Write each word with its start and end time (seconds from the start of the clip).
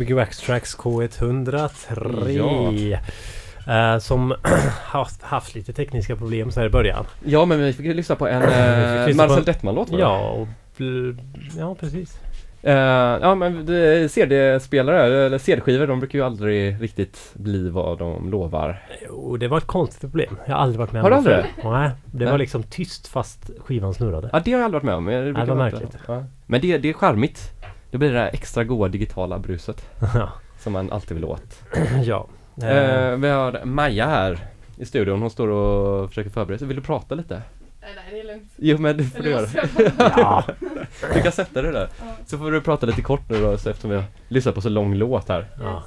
Gbg 0.00 0.14
Wax 0.14 0.38
Tracks 0.38 0.76
K103. 0.76 2.98
Eh, 3.68 3.98
som 3.98 4.34
haft, 4.84 5.22
haft 5.22 5.54
lite 5.54 5.72
tekniska 5.72 6.16
problem 6.16 6.50
så 6.50 6.60
här 6.60 6.66
i 6.66 6.70
början. 6.70 7.04
Ja 7.24 7.44
men 7.44 7.60
vi 7.60 7.72
fick 7.72 7.86
ju 7.86 7.94
lyssna 7.94 8.16
på 8.16 8.28
en 8.28 8.42
på 9.10 9.16
Marcel 9.16 9.54
va? 9.74 9.86
Ja, 9.90 10.30
och, 10.30 10.48
ja 11.58 11.74
precis. 11.74 12.18
Eh, 12.62 12.74
ja 13.22 13.34
men 13.34 13.66
det- 13.66 14.12
CD-spelare, 14.12 15.26
eller 15.26 15.38
CD-skivor, 15.38 15.86
de 15.86 16.00
brukar 16.00 16.18
ju 16.18 16.24
aldrig 16.24 16.82
riktigt 16.82 17.30
bli 17.34 17.68
vad 17.70 17.98
de 17.98 18.30
lovar. 18.30 18.82
Jo, 19.08 19.36
det 19.36 19.48
var 19.48 19.58
ett 19.58 19.66
konstigt 19.66 20.00
problem. 20.00 20.36
Jag 20.46 20.54
har 20.54 20.62
aldrig 20.62 20.78
varit 20.78 20.92
med 20.92 21.02
Har 21.02 21.10
du 21.10 21.16
om 21.16 21.24
det 21.24 21.36
aldrig 21.36 21.54
förr. 21.62 21.70
Nej, 21.70 21.90
det 22.04 22.24
Nej. 22.24 22.30
var 22.30 22.38
liksom 22.38 22.62
tyst 22.62 23.08
fast 23.08 23.50
skivan 23.58 23.94
snurrade. 23.94 24.30
Ja 24.32 24.40
det 24.44 24.52
har 24.52 24.58
jag 24.58 24.64
aldrig 24.64 24.82
varit 24.84 25.04
med 25.04 25.16
om. 25.16 25.24
Det, 25.24 25.32
det 25.32 25.44
var 25.44 25.54
märkligt. 25.56 25.96
Ja. 26.08 26.24
Men 26.46 26.60
det, 26.60 26.78
det 26.78 26.88
är 26.88 26.92
charmigt. 26.92 27.50
Det 27.90 27.98
blir 27.98 28.12
det 28.12 28.18
där 28.18 28.30
extra 28.32 28.64
goda 28.64 28.88
digitala 28.88 29.38
bruset 29.38 29.86
Ja. 30.14 30.28
som 30.58 30.72
man 30.72 30.92
alltid 30.92 31.14
vill 31.14 31.24
åt. 31.24 31.62
ja. 32.04 32.26
Eh, 32.62 32.68
Eh, 32.68 33.16
vi 33.16 33.28
har 33.28 33.64
Maja 33.64 34.06
här 34.06 34.38
i 34.76 34.84
studion. 34.84 35.20
Hon 35.20 35.30
står 35.30 35.48
och 35.48 36.08
försöker 36.08 36.30
förbereda 36.30 36.58
sig. 36.58 36.68
Vill 36.68 36.76
du 36.76 36.82
prata 36.82 37.14
lite? 37.14 37.42
Nej, 37.80 37.90
nej, 37.96 38.04
det 38.10 38.20
är 38.20 38.24
lugnt. 38.34 38.52
Jo 38.56 38.78
men 38.78 38.96
det 38.96 39.04
får 39.04 39.22
du 39.22 39.30
göra. 39.30 39.46
ja. 40.16 40.44
Du 41.14 41.22
kan 41.22 41.32
sätta 41.32 41.62
dig 41.62 41.72
där. 41.72 41.88
Så 42.26 42.38
får 42.38 42.50
du 42.50 42.60
prata 42.60 42.86
lite 42.86 43.02
kort 43.02 43.28
nu 43.30 43.40
då 43.42 43.58
så 43.58 43.70
eftersom 43.70 43.90
vi 43.90 43.96
har 43.96 44.04
lyssnat 44.28 44.54
på 44.54 44.60
så 44.60 44.68
lång 44.68 44.94
låt 44.94 45.28
här. 45.28 45.46
ja. 45.60 45.82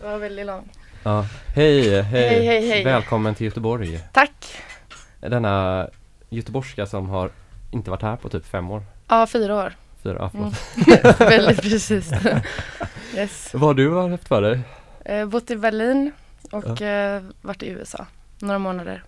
Det 0.00 0.06
var 0.06 0.18
väldigt 0.18 0.46
lång. 0.46 0.68
Ja. 1.02 1.26
Hej, 1.54 1.90
hej, 1.90 2.02
Hej, 2.02 2.46
hej, 2.46 2.68
hej. 2.68 2.84
Välkommen 2.84 3.34
till 3.34 3.44
Göteborg. 3.46 4.00
Tack! 4.12 4.54
Denna 5.20 5.88
göteborgska 6.28 6.86
som 6.86 7.08
har 7.08 7.30
inte 7.70 7.90
varit 7.90 8.02
här 8.02 8.16
på 8.16 8.28
typ 8.28 8.46
fem 8.46 8.70
år. 8.70 8.82
Ja, 9.08 9.26
fyra 9.26 9.54
år. 9.56 9.72
Fyra, 10.02 10.16
ja, 10.18 10.30
Mm. 10.34 10.50
förlåt. 10.52 11.20
väldigt 11.30 11.62
precis. 11.62 12.12
yes. 13.16 13.50
Vad 13.54 13.62
har 13.62 13.74
du 13.74 14.10
haft 14.10 14.28
för 14.28 14.42
dig? 14.42 14.60
Eh, 15.04 15.26
bott 15.26 15.50
i 15.50 15.56
Berlin 15.56 16.12
och 16.50 16.82
eh, 16.82 17.22
varit 17.42 17.62
i 17.62 17.68
USA 17.68 18.06
några 18.38 18.58
månader. 18.58 19.02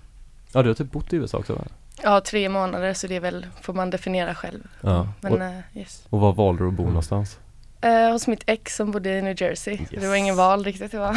Ja, 0.52 0.62
du 0.62 0.68
har 0.68 0.74
typ 0.74 0.90
bott 0.92 1.12
i 1.12 1.16
USA 1.16 1.38
också 1.38 1.54
va? 1.54 1.64
Ja, 2.02 2.20
tre 2.20 2.48
månader 2.48 2.94
så 2.94 3.06
det 3.06 3.16
är 3.16 3.20
väl, 3.20 3.46
får 3.62 3.72
man 3.74 3.90
definiera 3.90 4.34
själv. 4.34 4.60
Ja. 4.80 5.08
Men 5.20 5.32
Och, 5.32 5.42
eh, 5.42 5.58
yes. 5.74 6.06
och 6.10 6.20
var 6.20 6.32
valde 6.32 6.62
du 6.64 6.68
att 6.68 6.74
bo 6.74 6.84
någonstans? 6.86 7.38
Eh, 7.80 8.10
hos 8.12 8.26
mitt 8.26 8.42
ex 8.46 8.76
som 8.76 8.90
bodde 8.90 9.18
i 9.18 9.22
New 9.22 9.42
Jersey. 9.42 9.76
Så 9.76 9.84
Det 9.90 10.00
var 10.06 10.06
Yes. 10.14 10.18
ingen 10.18 10.36
val 10.36 10.64
riktigt, 10.64 10.92
det 10.92 10.98
var 10.98 11.16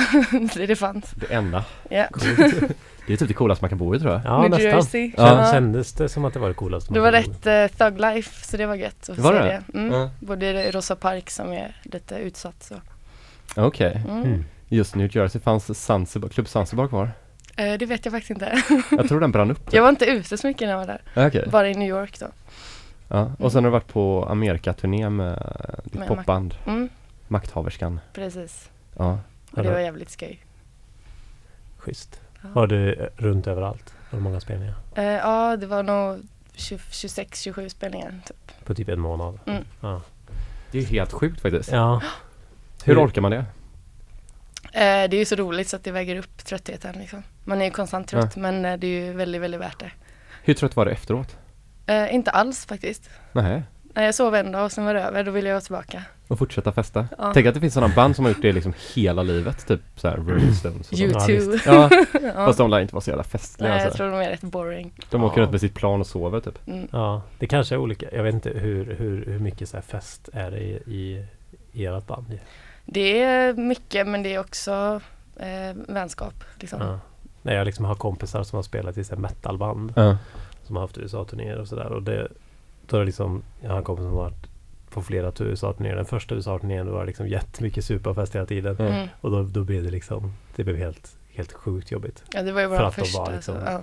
det 0.58 0.66
det 0.68 0.76
fanns. 0.76 1.12
Det 1.16 1.34
enda. 1.34 1.66
Ja. 1.90 2.08
Det 3.08 3.14
är 3.14 3.18
typ 3.18 3.28
det 3.28 3.34
coolaste 3.34 3.64
man 3.64 3.70
kan 3.70 3.78
bo 3.78 3.96
i 3.96 4.00
tror 4.00 4.12
jag. 4.14 4.22
ja 4.26 4.42
New 4.42 4.50
nästan. 4.52 4.72
Jersey. 4.72 5.12
Ja. 5.18 5.50
Kändes 5.52 5.94
det 5.94 6.10
som 6.10 6.26
att 6.26 6.34
det 6.34 6.40
var 6.40 6.48
det 6.48 6.54
coolaste 6.54 6.94
Det 6.94 7.00
man 7.00 7.12
var 7.14 7.22
kunde 7.22 7.38
bo 7.40 7.50
rätt 7.50 7.72
eh, 7.72 7.78
thug 7.90 8.00
life 8.02 8.46
så 8.46 8.58
det 8.58 8.66
var 8.66 8.76
gött 8.76 9.10
att 9.10 9.18
Var 9.18 9.34
se 9.34 9.40
det? 9.40 9.64
det. 9.68 9.78
Mm. 9.80 9.94
Ja. 9.94 10.10
Bodde 10.20 10.66
i 10.68 10.72
Rosa 10.72 10.96
Park 10.96 11.30
som 11.30 11.52
är 11.54 11.76
lite 11.84 12.16
utsatt 12.16 12.64
så. 12.64 12.76
Okej. 13.56 14.02
Mm. 14.10 14.24
i? 14.24 14.28
Mm. 14.28 14.46
Just 14.68 14.96
New 14.96 15.16
Jersey 15.18 15.42
fanns 15.42 15.80
Zanzibar, 15.86 16.30
Klubb 16.30 16.48
Zanzibar 16.48 16.88
kvar. 16.88 17.12
Eh, 17.58 17.74
det 17.74 17.86
vet 17.86 18.06
jag 18.06 18.12
faktiskt 18.12 18.30
inte. 18.32 18.62
Jag 18.92 19.08
tror 19.08 19.20
den 19.20 19.32
brann 19.32 19.52
upp. 19.52 19.60
jag 19.74 19.82
var 19.82 19.90
inte 19.90 20.06
ute 20.06 20.38
så 20.38 20.48
mycket 20.48 20.62
när 20.62 20.70
jag 20.72 20.78
var 20.78 21.00
där. 21.14 21.28
Okej. 21.28 21.48
Bara 21.52 21.70
i 21.70 21.74
New 21.74 21.90
York 21.90 22.20
då. 22.20 22.26
Ja. 23.08 23.32
Och 23.40 23.52
sen 23.52 23.64
har 23.64 23.72
du 23.72 23.74
varit 23.74 23.88
på 23.94 24.26
Amerikaturné 24.30 25.10
med 25.10 25.56
ditt 25.84 25.94
Med 25.94 26.08
popband 26.08 26.56
Mm, 26.68 26.90
Makthaverskan. 27.28 28.00
precis. 28.14 28.70
Ja. 28.98 29.20
Och 29.52 29.64
det 29.64 29.72
var 29.72 29.80
jävligt 29.80 30.10
skoj. 30.10 30.40
Schysst. 31.78 32.20
Ja. 32.46 32.52
Var 32.54 32.68
du 32.68 32.94
eh, 32.94 33.08
runt 33.16 33.48
överallt? 33.48 33.94
Var 34.10 34.20
det 34.20 34.24
många 34.24 34.40
spelningar? 34.40 34.76
Eh, 34.96 35.04
ja, 35.04 35.58
det 35.58 35.68
var 35.68 35.84
nog 35.84 36.28
26-27 36.56 37.70
spelningar. 37.70 38.20
Typ. 38.26 38.66
På 38.66 38.74
typ 38.76 38.90
en 38.90 39.00
månad? 39.00 39.40
Mm. 39.46 39.64
Ja. 39.82 40.02
Det 40.72 40.78
är 40.78 40.82
ju 40.82 40.88
helt 40.88 41.12
sjukt 41.12 41.42
faktiskt. 41.42 41.72
ja. 41.72 42.02
Hur 42.84 43.06
orkar 43.06 43.22
man 43.22 43.32
det? 43.32 43.46
Eh, 44.72 45.10
det 45.10 45.16
är 45.16 45.20
ju 45.20 45.26
så 45.26 45.36
roligt 45.36 45.70
så 45.70 45.76
att 45.76 45.84
det 45.84 45.92
väger 45.92 46.16
upp 46.16 46.46
tröttheten 46.46 46.96
liksom. 47.00 47.24
Man 47.44 47.62
är 47.62 47.66
ju 47.66 47.72
konstant 47.72 48.08
trött 48.08 48.36
men 48.36 48.66
eh, 48.66 48.78
det 48.78 48.88
är 48.88 49.06
ju 49.06 49.14
väldigt, 49.14 49.42
väldigt 49.42 49.62
värt 49.62 49.80
det. 49.80 49.92
Hur 50.44 50.54
trött 50.54 50.76
var 50.76 50.86
du 50.86 50.92
efteråt? 50.92 51.38
Eh, 51.86 52.16
inte 52.16 52.32
alls 52.32 52.66
faktiskt. 52.66 53.10
Nej. 53.32 53.64
Nej, 53.96 54.06
jag 54.06 54.16
sov 54.16 54.36
en 54.36 54.52
dag 54.52 54.66
och 54.66 54.72
sen 54.72 54.86
var 54.86 54.94
det 54.94 55.02
över, 55.02 55.24
då 55.24 55.32
ville 55.32 55.50
jag 55.50 55.56
vara 55.56 55.62
tillbaka. 55.62 56.04
Och 56.28 56.40
fortsätta 56.40 56.72
festa? 56.72 57.08
Ja. 57.18 57.32
Tänk 57.34 57.48
att 57.48 57.54
det 57.54 57.60
finns 57.60 57.74
sådana 57.74 57.96
band 57.96 58.16
som 58.16 58.26
har 58.26 58.30
gjort 58.32 58.42
det 58.42 58.52
liksom 58.52 58.74
hela 58.96 59.24
livet, 59.24 59.68
typ 59.68 59.82
såhär 59.96 60.18
Rolling 60.18 60.54
Stones 60.54 60.92
och 60.92 60.98
sånt. 60.98 61.12
U2. 61.16 61.28
visst. 61.28 61.66
Ja, 61.66 61.90
ja. 62.14 62.34
fast 62.34 62.58
de 62.58 62.70
lär 62.70 62.80
inte 62.80 62.94
vara 62.96 63.02
så 63.02 63.10
jävla 63.10 63.24
festliga 63.24 63.70
Nej, 63.70 63.78
jag 63.78 63.86
alltså. 63.86 63.98
tror 63.98 64.12
de 64.12 64.20
är 64.20 64.30
rätt 64.30 64.42
boring. 64.42 64.94
De 65.10 65.24
åker 65.24 65.38
Ja. 65.38 65.42
runt 65.44 65.52
med 65.52 65.62
sitt 65.62 65.74
plan 65.74 66.00
och 66.00 66.08
sover 66.08 66.40
typ. 66.40 66.68
Mm. 66.68 66.88
ja, 66.92 67.22
det 67.40 67.48
kanske 67.48 67.76
är 67.76 67.80
olika. 67.80 68.06
Jag 68.12 68.24
vet 68.24 68.34
inte 68.34 68.50
hur, 68.50 68.96
hur, 68.96 69.26
hur 69.26 69.40
mycket 69.40 69.70
så 69.70 69.78
här 69.78 69.82
fest 69.82 70.30
är 70.34 70.52
det 70.52 70.60
i, 70.60 70.74
i, 70.86 71.26
i 71.72 71.86
ert 71.86 72.08
band? 72.08 72.40
Det 72.86 73.22
är 73.22 73.54
mycket 73.54 74.08
men 74.08 74.24
det 74.24 74.34
är 74.34 74.40
också 74.40 75.02
eh, 75.36 75.76
vänskap. 75.88 76.34
Liksom. 76.60 76.82
Ja. 76.82 77.00
Nej, 77.42 77.56
jag 77.56 77.66
liksom 77.66 77.86
har 77.86 77.96
kompisar 77.96 78.44
som 78.44 78.56
har 78.58 78.64
spelat 78.64 78.98
i 78.98 79.04
så 79.04 79.16
här 79.16 79.22
metalband. 79.22 79.94
Ja. 79.96 80.18
Som 80.64 80.76
har 80.76 80.84
haft 80.84 80.98
USA-turnéer 80.98 81.58
och 81.58 81.68
sådär. 81.68 81.92
Och 81.92 82.04
det, 82.04 82.28
då 82.88 82.96
är 82.96 83.00
det 83.00 83.06
liksom, 83.06 83.44
jag 83.62 83.70
har 83.70 83.78
en 83.78 83.84
kompis 83.84 84.04
som 84.04 84.14
har 84.14 84.24
varit 84.24 84.48
på 84.96 85.02
flera 85.04 85.32
tu- 85.32 85.44
USA-turnéer. 85.44 85.96
Den 85.96 86.06
första 86.06 86.36
USA-turnén 86.36 86.92
var 86.92 87.00
det 87.00 87.06
liksom 87.06 87.28
jättemycket 87.28 87.86
superfest 87.86 88.36
hela 88.36 88.46
tiden. 88.46 88.76
Mm. 88.80 88.94
Mm. 88.94 89.08
Och 89.22 89.32
då, 89.32 89.44
då 89.44 89.64
blev 89.64 89.84
det 89.84 89.90
liksom, 89.92 90.34
det 90.56 90.64
blev 90.64 90.78
helt, 90.78 91.16
helt 91.34 91.54
sjukt 91.54 91.92
jobbigt. 91.92 92.24
Ja, 92.34 92.42
det 92.42 92.52
var 92.52 92.62
ju 92.62 92.68
För 92.70 92.84
vår 92.84 92.90
första. 92.92 93.20
var 93.20 93.32
liksom- 93.32 93.56
så, 93.56 93.62
ja. 93.66 93.82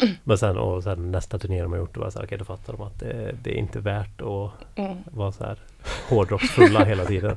Men 0.24 0.38
sen, 0.38 0.56
och 0.58 0.82
sen 0.82 1.10
nästa 1.10 1.38
turné 1.38 1.62
de 1.62 1.72
har 1.72 1.78
gjort, 1.78 1.94
då 1.94 2.00
var 2.00 2.06
det 2.06 2.12
så 2.12 2.18
här, 2.18 2.26
okej 2.26 2.38
då 2.38 2.44
fattar 2.44 2.72
de 2.72 2.82
att 2.82 3.00
det, 3.00 3.34
det 3.42 3.50
är 3.50 3.54
inte 3.58 3.80
värt 3.80 4.20
att 4.20 4.78
Mm. 4.78 4.96
vara 5.10 5.32
så 5.32 5.44
här 5.44 5.58
hårdrocksfulla 6.08 6.84
hela 6.84 7.04
tiden. 7.04 7.36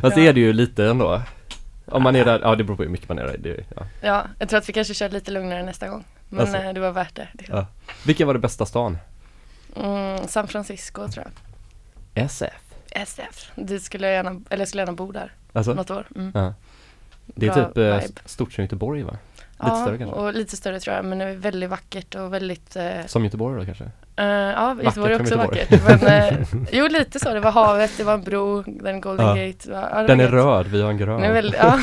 Fast 0.00 0.14
det 0.16 0.22
Ja. 0.22 0.28
är 0.30 0.32
det 0.32 0.40
ju 0.40 0.52
lite 0.52 0.86
ändå. 0.86 1.22
Om 1.86 2.02
man 2.02 2.16
är 2.16 2.24
där, 2.24 2.40
ja 2.40 2.54
det 2.54 2.64
beror 2.64 2.76
på 2.76 2.82
hur 2.82 2.90
mycket 2.90 3.08
man 3.08 3.18
är 3.18 3.24
där. 3.24 3.36
Det, 3.38 3.64
ja. 3.76 3.82
ja, 4.00 4.24
jag 4.38 4.48
tror 4.48 4.58
att 4.58 4.68
vi 4.68 4.72
kanske 4.72 4.94
kör 4.94 5.08
lite 5.08 5.30
lugnare 5.30 5.62
nästa 5.62 5.88
gång. 5.88 6.04
Men 6.28 6.40
Alltså. 6.40 6.56
eh, 6.56 6.72
det 6.72 6.80
var 6.80 6.92
värt 6.92 7.14
det. 7.14 7.28
Liksom. 7.32 7.56
Ja. 7.56 7.66
Vilken 8.06 8.26
var 8.26 8.34
det 8.34 8.40
bästa 8.40 8.66
stan? 8.66 8.98
Mm, 9.76 10.18
San 10.28 10.48
Francisco 10.48 11.08
tror 11.08 11.24
jag. 11.24 11.32
SF. 12.16 12.52
SF. 12.90 13.50
Dit 13.54 13.82
skulle 13.82 14.06
jag 14.06 14.14
gärna, 14.14 14.40
eller 14.50 14.60
jag 14.60 14.68
skulle 14.68 14.80
gärna 14.82 14.92
bo 14.92 15.12
där 15.12 15.32
Alltså? 15.52 15.74
något 15.74 15.90
år. 15.90 16.06
Mm. 16.16 16.30
Ja. 16.34 16.54
Det 17.26 17.46
är 17.46 17.52
Bra 17.54 17.64
typ 17.64 17.76
eh, 17.76 17.84
vibe. 17.84 18.20
stort 18.24 18.52
som 18.52 18.64
Göteborg 18.64 19.02
va? 19.02 19.16
Lite 19.58 19.70
ja, 19.70 19.82
större 19.82 19.98
kanske? 19.98 20.16
och 20.16 20.34
lite 20.34 20.56
större 20.56 20.80
tror 20.80 20.96
jag. 20.96 21.04
Men 21.04 21.18
det 21.18 21.24
är 21.24 21.34
väldigt 21.34 21.70
vackert 21.70 22.14
och 22.14 22.32
väldigt 22.34 22.76
eh, 22.76 23.06
Som 23.06 23.24
Göteborg 23.24 23.58
då 23.58 23.64
kanske? 23.64 23.84
eh, 24.16 24.24
Ja, 24.26 24.76
Göteborg 24.82 25.12
är 25.14 25.20
också 25.20 25.34
Göteborg. 25.34 25.66
vackert. 25.70 26.02
Men, 26.02 26.32
eh, 26.32 26.64
jo, 26.72 26.86
lite 26.88 27.18
så. 27.20 27.34
Det 27.34 27.40
var 27.40 27.50
havet, 27.50 27.90
det 27.96 28.04
var 28.04 28.14
en 28.14 28.22
bro, 28.22 28.62
den 28.66 29.00
Golden 29.00 29.26
Ja. 29.26 29.34
Gate. 29.46 29.70
Var, 29.70 29.88
ja, 29.92 30.02
det 30.02 30.06
Den 30.06 30.18
var 30.18 30.24
är 30.24 30.28
gött. 30.28 30.32
röd, 30.44 30.66
vi 30.66 30.82
har 30.82 30.90
en 30.90 30.96
grön. 30.96 31.20
Den 31.20 31.30
är 31.30 31.34
väldigt, 31.34 31.60
ja. 31.60 31.78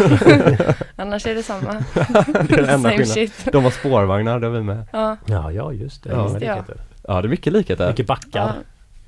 Annars 0.96 1.28
är 1.28 1.36
det 1.36 1.44
samma. 1.44 1.74
det 1.94 2.00
är 2.00 2.48
den 2.48 2.60
enda 2.60 2.68
Same 2.70 2.90
skillnaden. 2.90 3.06
shit. 3.06 3.48
De 3.52 3.64
har 3.64 3.72
spårvagnar, 3.72 4.40
det 4.40 4.48
har 4.48 4.54
vi 4.54 4.62
med. 4.62 4.88
Ja. 4.92 5.18
Ja, 5.26 5.52
ja 5.52 5.74
just 5.74 6.04
det. 6.04 6.10
Ja. 6.10 6.16
Ja, 6.16 6.24
Just 6.24 6.40
det, 6.40 6.46
ja. 6.46 6.64
Ja, 7.08 7.22
det 7.22 7.28
är 7.28 7.30
mycket 7.30 7.54
likheter. 7.54 7.88
Mycket 7.90 8.08
backar. 8.08 8.54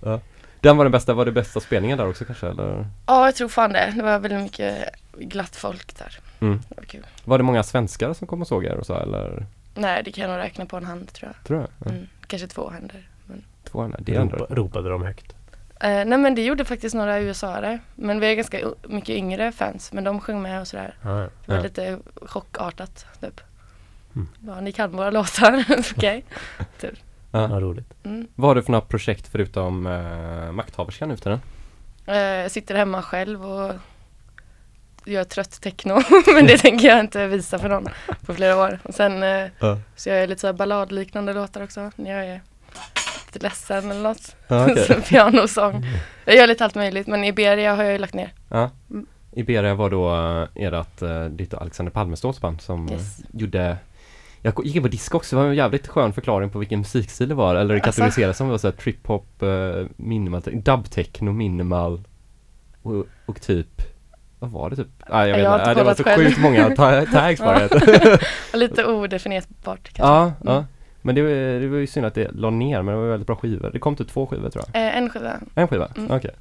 Ja. 0.04 0.20
Den 0.66 0.78
var 0.78 0.86
den 0.86 0.92
bästa, 0.92 1.14
var 1.14 1.26
det 1.26 1.32
bästa 1.32 1.60
spelningen 1.60 1.98
där 1.98 2.08
också 2.08 2.26
kanske 2.26 2.48
eller? 2.48 2.88
ja, 3.06 3.26
jag 3.26 3.36
tror 3.36 3.48
fan 3.50 3.74
det. 3.74 3.94
Det 3.96 4.04
var 4.04 4.20
väldigt 4.20 4.42
mycket 4.42 4.90
glatt 5.18 5.56
folk 5.56 5.98
där. 5.98 6.20
Mm. 6.40 6.62
Det 6.70 6.76
var 6.78 6.84
kul. 6.84 7.06
Var 7.26 7.38
det 7.38 7.44
många 7.44 7.64
svenskar 7.64 8.14
som 8.14 8.28
kom 8.28 8.42
och 8.42 8.48
såg 8.48 8.66
er 8.66 8.76
och 8.78 8.86
så 8.86 8.94
eller? 8.96 9.46
Nej, 9.76 10.04
det 10.04 10.12
kan 10.12 10.22
jag 10.22 10.32
nog 10.32 10.40
räkna 10.46 10.66
på 10.66 10.78
en 10.78 10.86
hand 10.86 11.14
tror 11.14 11.32
jag. 11.36 11.48
Tror 11.48 11.60
jag. 11.60 11.70
Ja. 11.86 11.92
Mm. 11.92 12.08
Kanske 12.28 12.48
två 12.48 12.70
händer. 12.70 13.10
Men. 13.26 13.44
Två 13.64 13.82
henne. 13.82 13.96
Det 14.00 14.16
är 14.16 14.20
ändå. 14.20 14.36
Ropa, 14.38 14.56
ropade 14.56 14.90
de 14.90 15.04
högt. 15.04 15.36
Eh, 15.80 15.90
nej 15.90 16.18
men 16.18 16.36
det 16.36 16.44
gjorde 16.44 16.66
faktiskt 16.66 16.96
några 16.96 17.20
USA-are. 17.20 17.80
Men 17.96 18.20
vi 18.20 18.28
är 18.32 18.36
ganska 18.36 18.60
mycket 18.84 19.10
yngre 19.10 19.52
fans. 19.52 19.94
Men 19.94 20.04
de 20.04 20.20
sjöng 20.22 20.42
med 20.42 20.62
och 20.62 20.68
sådär. 20.68 20.94
Ja, 21.02 21.10
ja. 21.22 21.30
Det 21.46 21.52
var 21.52 21.56
Ja. 21.56 21.64
lite 21.64 22.00
chockartat 22.22 23.06
typ. 23.22 23.42
Mm. 24.16 24.28
Ja, 24.48 24.62
ni 24.62 24.72
kan 24.72 24.92
våra 24.98 25.12
låtar. 25.20 25.66
Okej. 25.96 26.24
Ja. 27.36 27.50
ja, 27.50 27.60
roligt. 27.60 27.94
Mm. 28.04 28.28
Vad 28.36 28.50
har 28.50 28.56
du 28.56 28.62
för 28.64 28.72
några 28.72 28.86
projekt 28.86 29.28
förutom 29.32 29.86
uh, 29.86 30.52
Makthaverskan 30.52 31.10
nu 31.10 31.16
för 31.16 31.24
tiden? 31.24 31.40
Eh, 32.06 32.18
jag 32.18 32.52
sitter 32.52 32.76
hemma 32.76 33.02
själv 33.02 33.46
och 33.46 33.74
gör 35.06 35.24
trött 35.24 35.62
techno. 35.62 35.94
men 36.36 36.46
det 36.48 36.58
tänker 36.58 36.88
jag 36.88 37.00
inte 37.00 37.28
visa 37.28 37.60
för 37.60 37.70
någon 37.70 37.88
på 38.26 38.34
flera 38.34 38.58
år. 38.58 38.80
Och 38.84 38.94
sen 38.94 39.24
eh, 39.24 39.48
Ja. 39.60 39.80
så 39.96 40.10
gör 40.10 40.16
jag 40.16 40.30
lite 40.30 40.42
så 40.42 40.48
här 40.48 40.54
balladliknande 40.54 41.34
låtar 41.34 41.64
också. 41.64 41.92
När 41.96 42.12
jag 42.12 42.26
är 42.26 42.42
lite 43.26 43.40
ledsen 43.40 43.92
eller 43.92 44.02
något. 44.02 44.36
Ja, 44.48 44.76
så 44.88 44.94
pianosång. 44.94 45.86
Jag 46.26 46.36
gör 46.36 46.48
lite 46.48 46.64
allt 46.66 46.76
möjligt. 46.76 47.08
Men 47.08 47.24
Iberia 47.24 47.76
har 47.76 47.84
jag 47.84 47.92
ju 47.94 47.98
lagt 48.00 48.14
ner. 48.14 48.34
Ja. 48.50 48.70
Mm. 48.90 49.06
Iberia 49.32 49.74
var 49.74 49.90
då 49.90 50.16
uh, 50.16 50.48
ert, 50.56 51.02
uh, 51.02 51.26
ditt 51.26 51.54
och 51.54 51.62
Alexander 51.62 51.92
Palmeståls 51.92 52.42
band 52.42 52.62
som 52.62 52.90
Yes. 52.92 53.18
gjorde 53.34 53.78
jag 54.46 54.66
gick 54.66 54.76
in 54.76 54.82
på 54.82 54.88
disco 54.88 55.18
också, 55.18 55.36
det 55.36 55.42
var 55.42 55.50
en 55.50 55.56
jävligt 55.56 55.88
skön 55.88 56.14
förklaring 56.14 56.50
på 56.50 56.60
vilken 56.60 56.80
musikstil 56.80 57.30
det 57.30 57.36
var, 57.36 57.56
eller 57.56 57.74
det 57.74 57.82
Asså? 57.82 57.86
kategoriseras 57.86 58.38
som 58.38 58.50
var 58.50 58.58
såhär 58.58 58.74
trip-hop, 58.74 59.44
uh, 59.44 59.88
minimal, 59.96 60.42
dub-techno, 60.42 61.32
minimal 61.32 62.02
och, 62.82 63.06
och 63.26 63.42
typ 63.42 63.82
Vad 64.40 64.52
var 64.52 64.70
det 64.70 64.76
typ? 64.76 64.88
Nej 65.10 65.30
jag 65.30 65.36
vet 65.36 65.44
Jag 65.44 65.50
har 65.52 65.58
inte, 65.60 65.66
Nej, 65.68 65.76
det 65.76 65.84
var 65.84 65.96
så 65.96 66.04
själv. 66.04 66.26
sjukt 66.26 66.40
många 66.42 66.76
ta- 66.76 67.06
tags 67.12 67.42
bara 67.42 67.60
Lite 68.54 68.86
odefinierbart 68.86 69.90
kanske. 69.94 70.02
Ja, 70.14 70.34
ja 70.44 70.66
Mm. 71.06 71.16
Men 71.16 71.16
det 71.16 71.22
var, 71.22 71.60
det 71.60 71.68
var 71.68 71.78
ju 71.78 71.88
synd 71.88 72.06
att 72.06 72.14
det 72.16 72.32
la 72.32 72.50
ner, 72.50 72.82
men 72.82 72.96
det 72.96 73.02
var 73.02 73.08
väldigt 73.08 73.28
bra 73.28 73.36
skivor. 73.36 73.70
Det 73.74 73.80
kom 73.80 73.96
till 73.96 74.06
två 74.08 74.28
skivor 74.28 74.50
tror 74.50 74.64
jag. 74.74 74.88
Eh, 74.88 74.98
en 74.98 75.10
skiva. 75.10 75.40
En 75.56 75.68
skiva? 75.68 75.88
Mm. 75.98 76.12
Okej. 76.12 76.32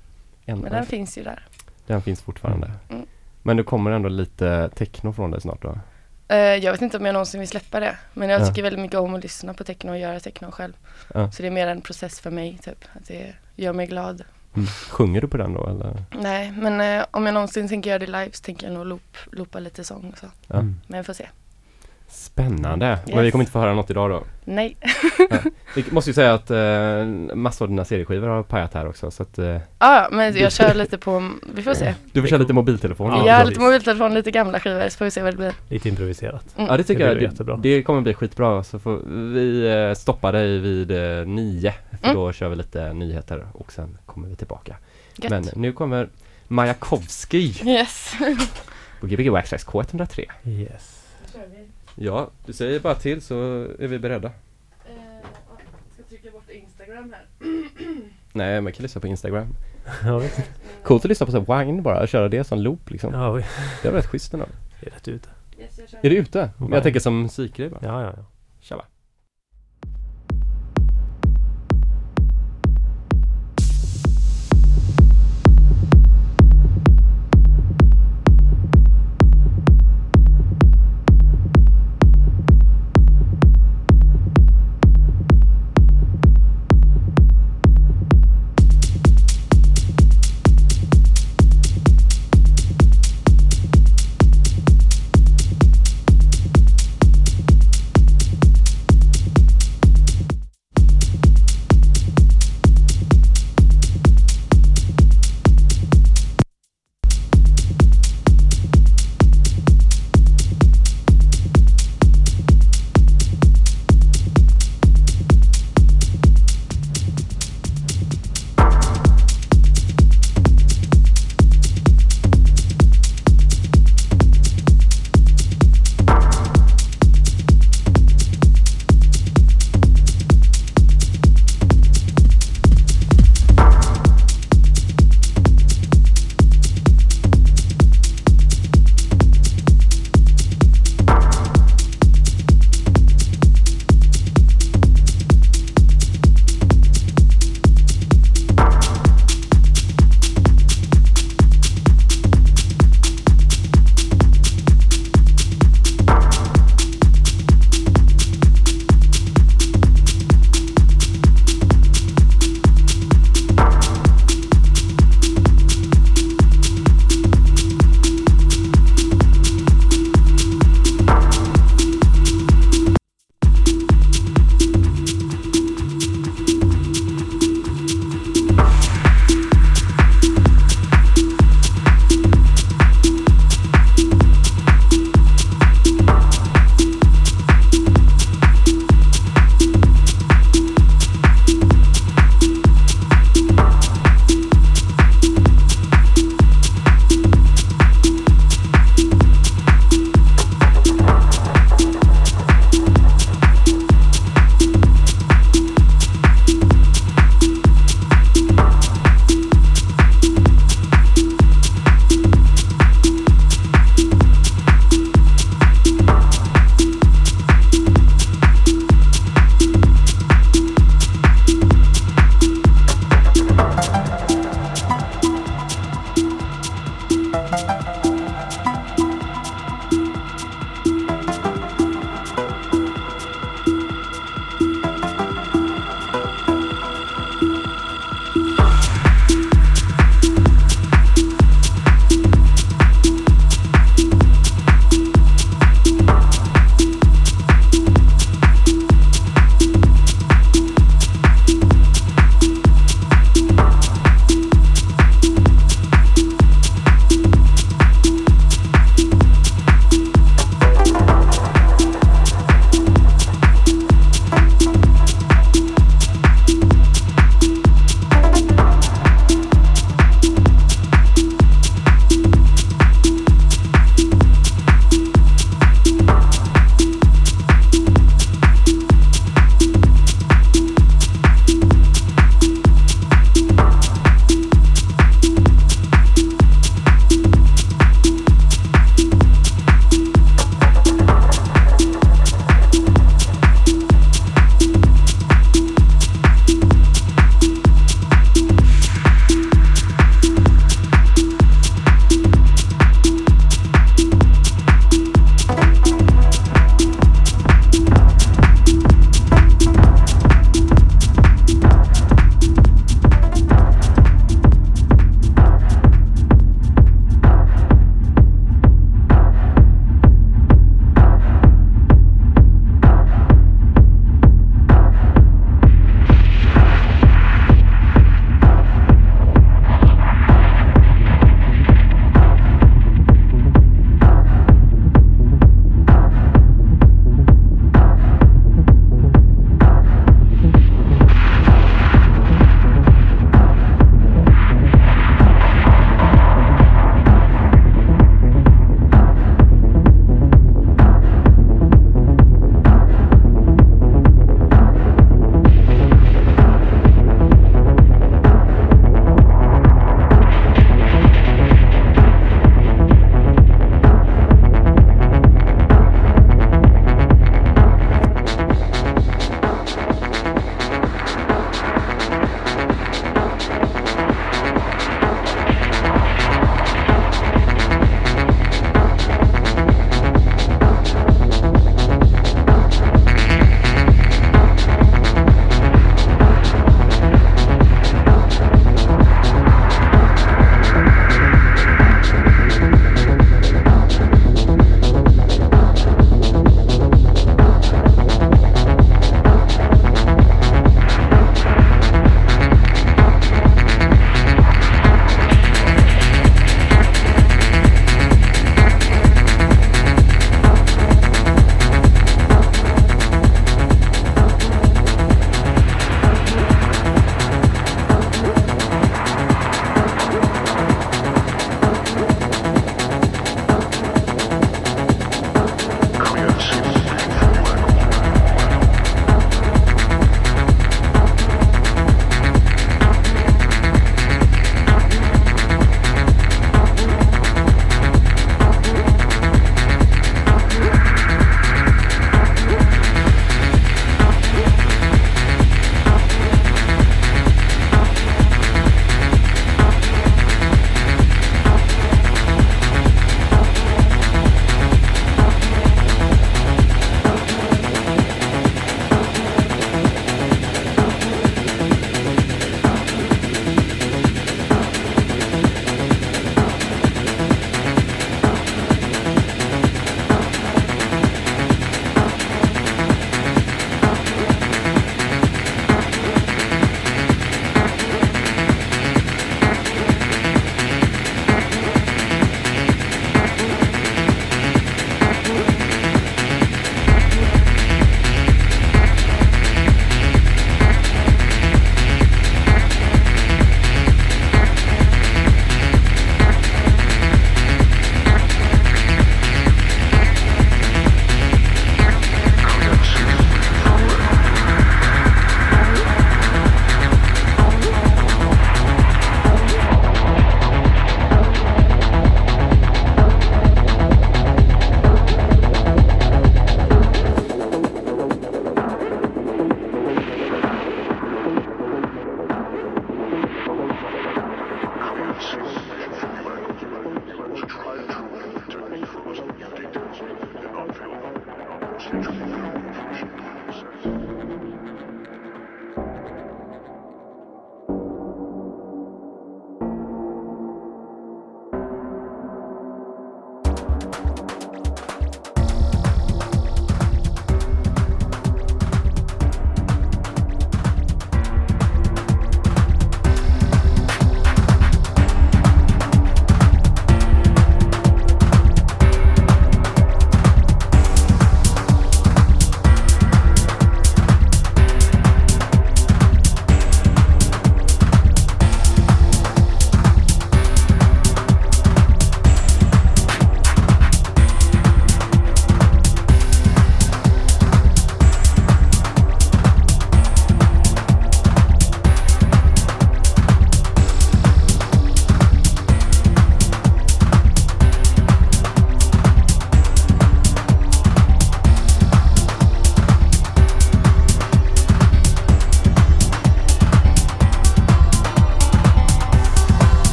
En, 0.45 0.59
Men 0.59 0.73
ja, 0.73 0.79
den 0.79 0.87
finns 0.87 1.19
ju 1.19 1.23
där. 1.23 1.43
den 1.87 2.03
finns 2.03 2.23
fortfarande. 2.23 2.71
Mm. 2.91 3.07
Men 3.43 3.57
det 3.57 3.63
kommer 3.63 3.91
ändå 3.91 4.09
lite 4.09 4.71
techno 4.75 5.13
från 5.13 5.31
dig 5.31 5.41
snart 5.41 5.63
då? 5.63 5.79
Eh, 6.29 6.37
jag 6.39 6.73
vet 6.73 6.83
inte 6.83 6.97
om 6.97 7.07
jag 7.07 7.13
någonsin 7.13 7.41
vill 7.41 7.49
släppa 7.49 7.81
det. 7.81 7.97
Men 8.15 8.29
jag 8.29 8.41
Ja. 8.41 8.47
tycker 8.47 8.63
väldigt 8.63 8.81
mycket 8.81 8.99
om 9.01 9.15
att 9.15 9.23
lyssna 9.23 9.55
på 9.55 9.65
techno 9.65 9.91
och 9.91 9.99
göra 9.99 10.21
techno 10.21 10.51
själv. 10.51 10.73
Ja. 11.15 11.33
Så 11.33 11.43
det 11.43 11.49
är 11.49 11.51
mer 11.53 11.67
en 11.67 11.81
process 11.81 12.21
för 12.21 12.31
mig 12.31 12.59
typ. 12.63 12.85
Att 12.93 13.07
det 13.09 13.35
gör 13.57 13.73
mig 13.73 13.87
glad. 13.87 14.23
Mm. 14.57 14.67
Sjunger 14.67 15.21
du 15.21 15.29
på 15.29 15.37
den 15.37 15.53
då 15.55 15.69
eller? 15.69 16.05
Nej, 16.19 16.51
men 16.57 16.81
eh, 17.01 17.07
om 17.11 17.27
jag 17.27 17.33
någonsin 17.35 17.69
tänker 17.69 17.91
göra 17.91 17.99
det 17.99 18.07
live 18.07 18.31
så 18.33 18.43
tänker 18.43 18.67
jag 18.67 18.75
nog 18.75 18.87
loop, 18.87 19.17
loopa 19.33 19.59
lite 19.59 19.85
sång 19.85 20.11
och 20.13 20.19
så. 20.19 20.27
Mm. 20.55 20.81
Men 20.87 21.01
vi 21.01 21.05
får 21.05 21.13
se. 21.13 21.29
Spännande! 22.15 22.99
Men 23.07 23.15
Yes. 23.17 23.27
vi 23.27 23.31
kommer 23.31 23.43
inte 23.43 23.53
få 23.53 23.59
höra 23.59 23.75
något 23.75 23.91
idag 23.91 24.11
då? 24.11 24.23
Nej. 24.45 24.77
Vi 25.77 25.85
måste 25.91 26.11
ju 26.11 26.15
säga 26.15 26.35
att 26.35 26.51
eh, 26.51 27.05
massor 27.37 27.65
av 27.65 27.69
dina 27.69 27.85
CD-skivor 27.85 28.29
har 28.29 28.43
pajat 28.43 28.75
här 28.75 28.89
också 28.89 29.11
så 29.11 29.23
att 29.23 29.39
eh, 29.39 29.47
Ja, 29.47 29.61
ja, 29.79 30.09
men 30.13 30.37
jag 30.37 30.53
kör 30.53 30.75
lite 30.75 30.99
på, 30.99 31.31
vi 31.55 31.63
får 31.63 31.75
se. 31.75 31.95
du 32.13 32.21
får 32.21 32.29
köra 32.29 32.39
lite 32.39 32.53
mobiltelefon. 32.53 33.11
Ja, 33.11 33.19
jag 33.27 33.41
Ja, 33.41 33.45
lite 33.45 33.61
mobiltelefon, 33.61 34.15
lite 34.15 34.31
gamla 34.31 34.61
skivor 34.61 34.89
så 34.89 34.99
får 34.99 35.05
vi 35.05 35.11
se 35.11 35.23
vad 35.23 35.33
det 35.33 35.37
blir. 35.37 35.53
Lite 35.69 35.89
improviserat. 35.89 36.45
Mm. 36.57 36.71
ja 36.71 36.77
det 36.77 36.85
tycker 36.85 37.05
Det 37.05 37.09
jag, 37.11 37.17
det, 37.17 37.23
jättebra. 37.23 37.57
det 37.57 37.83
kommer 37.83 38.01
bli 38.01 38.15
skitbra 38.15 38.65
så 38.65 38.79
får 38.79 38.97
vi 39.35 39.73
eh, 39.89 39.95
stoppa 39.95 40.33
dig 40.33 40.59
vid 40.59 40.91
eh, 40.91 41.27
nio 41.27 41.73
för 42.01 42.05
Mm. 42.09 42.17
då 42.17 42.33
kör 42.33 42.49
vi 42.49 42.57
lite 42.57 42.93
nyheter 42.93 43.47
och 43.53 43.73
sen 43.73 43.99
kommer 44.07 44.29
vi 44.29 44.37
tillbaka. 44.37 44.77
Gött. 45.17 45.31
Men 45.31 45.49
nu 45.57 45.73
kommer 45.73 46.09
Majakovskij 46.49 47.61
Yes. 47.65 48.15
på 49.01 49.07
Gbg 49.07 49.29
Waxxax 49.31 49.67
K103. 49.67 50.25
Yes. 50.45 50.94
Ja, 51.97 52.31
du 52.47 52.53
säger 52.53 52.81
bara 52.81 52.95
till 52.95 53.21
så 53.23 53.35
är 53.79 53.87
vi 53.89 53.99
beredda. 53.99 54.33
ska 55.95 56.03
trycka 56.09 56.31
bort 56.31 56.51
Instagram 56.51 57.13
här. 57.13 57.27
Nej, 58.33 58.61
man 58.61 58.73
kan 58.73 58.83
lyssna 58.83 59.01
på 59.01 59.07
Instagram. 59.07 59.47
Ja, 60.05 60.19
visst. 60.19 60.41
Coolt 60.83 61.05
att 61.05 61.09
lyssna 61.09 61.27
på 61.27 61.33
så 61.33 61.41
här 61.45 61.65
wine 61.65 61.83
bara, 61.83 62.07
köra 62.07 62.29
det 62.29 62.45
som 62.45 62.59
loop 62.59 62.91
liksom. 62.91 63.15
ja 63.15 63.33
vi 63.33 63.45
Det 63.83 63.91
var 63.91 63.97
rätt 63.97 64.07
schysst 64.07 64.35
ändå. 64.35 64.47
är 64.81 64.91
rätt 64.91 65.09
ute. 65.09 65.29
Yes, 65.59 65.79
jag 65.79 65.89
kör. 65.89 65.99
Är 66.03 66.11
du 66.11 66.17
ute? 66.17 66.51
Men 66.59 66.67
Wine. 66.67 66.77
jag 66.77 66.83
tänker 66.83 67.01
som 67.01 67.23
musikgrej 67.23 67.69
bara. 67.69 67.81
Ja, 67.83 68.03
ja, 68.03 68.13
ja. 68.17 68.25
Tjaba. 68.61 68.83
Ja, 68.83 68.94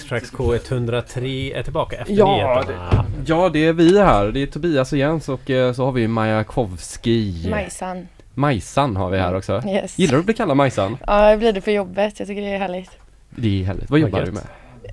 Backtracks 0.00 0.32
K103 0.32 1.56
är 1.56 1.62
tillbaka 1.62 1.96
efter 1.96 2.14
Ja, 2.14 2.36
nyheterna. 2.36 3.04
Ja, 3.26 3.48
det 3.48 3.66
är 3.66 3.72
vi 3.72 3.98
här. 3.98 4.26
Det 4.26 4.42
är 4.42 4.46
Tobias 4.46 4.92
och 4.92 4.98
Jens 4.98 5.28
och 5.28 5.50
eh, 5.50 5.72
så 5.72 5.84
har 5.84 5.92
vi 5.92 6.08
Majakovski. 6.08 7.46
Majsan. 7.50 8.08
Majsan 8.34 8.96
har 8.96 9.10
vi 9.10 9.18
här 9.18 9.34
också. 9.34 9.62
Yes. 9.66 9.98
Gillar 9.98 10.12
du 10.12 10.18
att 10.18 10.24
bli 10.24 10.34
kallad 10.34 10.56
Majsan? 10.56 10.96
Ja, 11.06 11.30
jag 11.30 11.38
blir 11.38 11.52
det 11.52 11.60
på 11.60 11.70
jobbet. 11.70 12.18
Jag 12.18 12.28
tycker 12.28 12.42
det 12.42 12.48
är 12.48 12.58
härligt. 12.58 12.90
Det 13.30 13.62
är 13.62 13.66
härligt. 13.66 13.90
Vad 13.90 14.00
jobbar 14.00 14.18
Vad 14.18 14.28
du 14.28 14.32
med? 14.32 14.42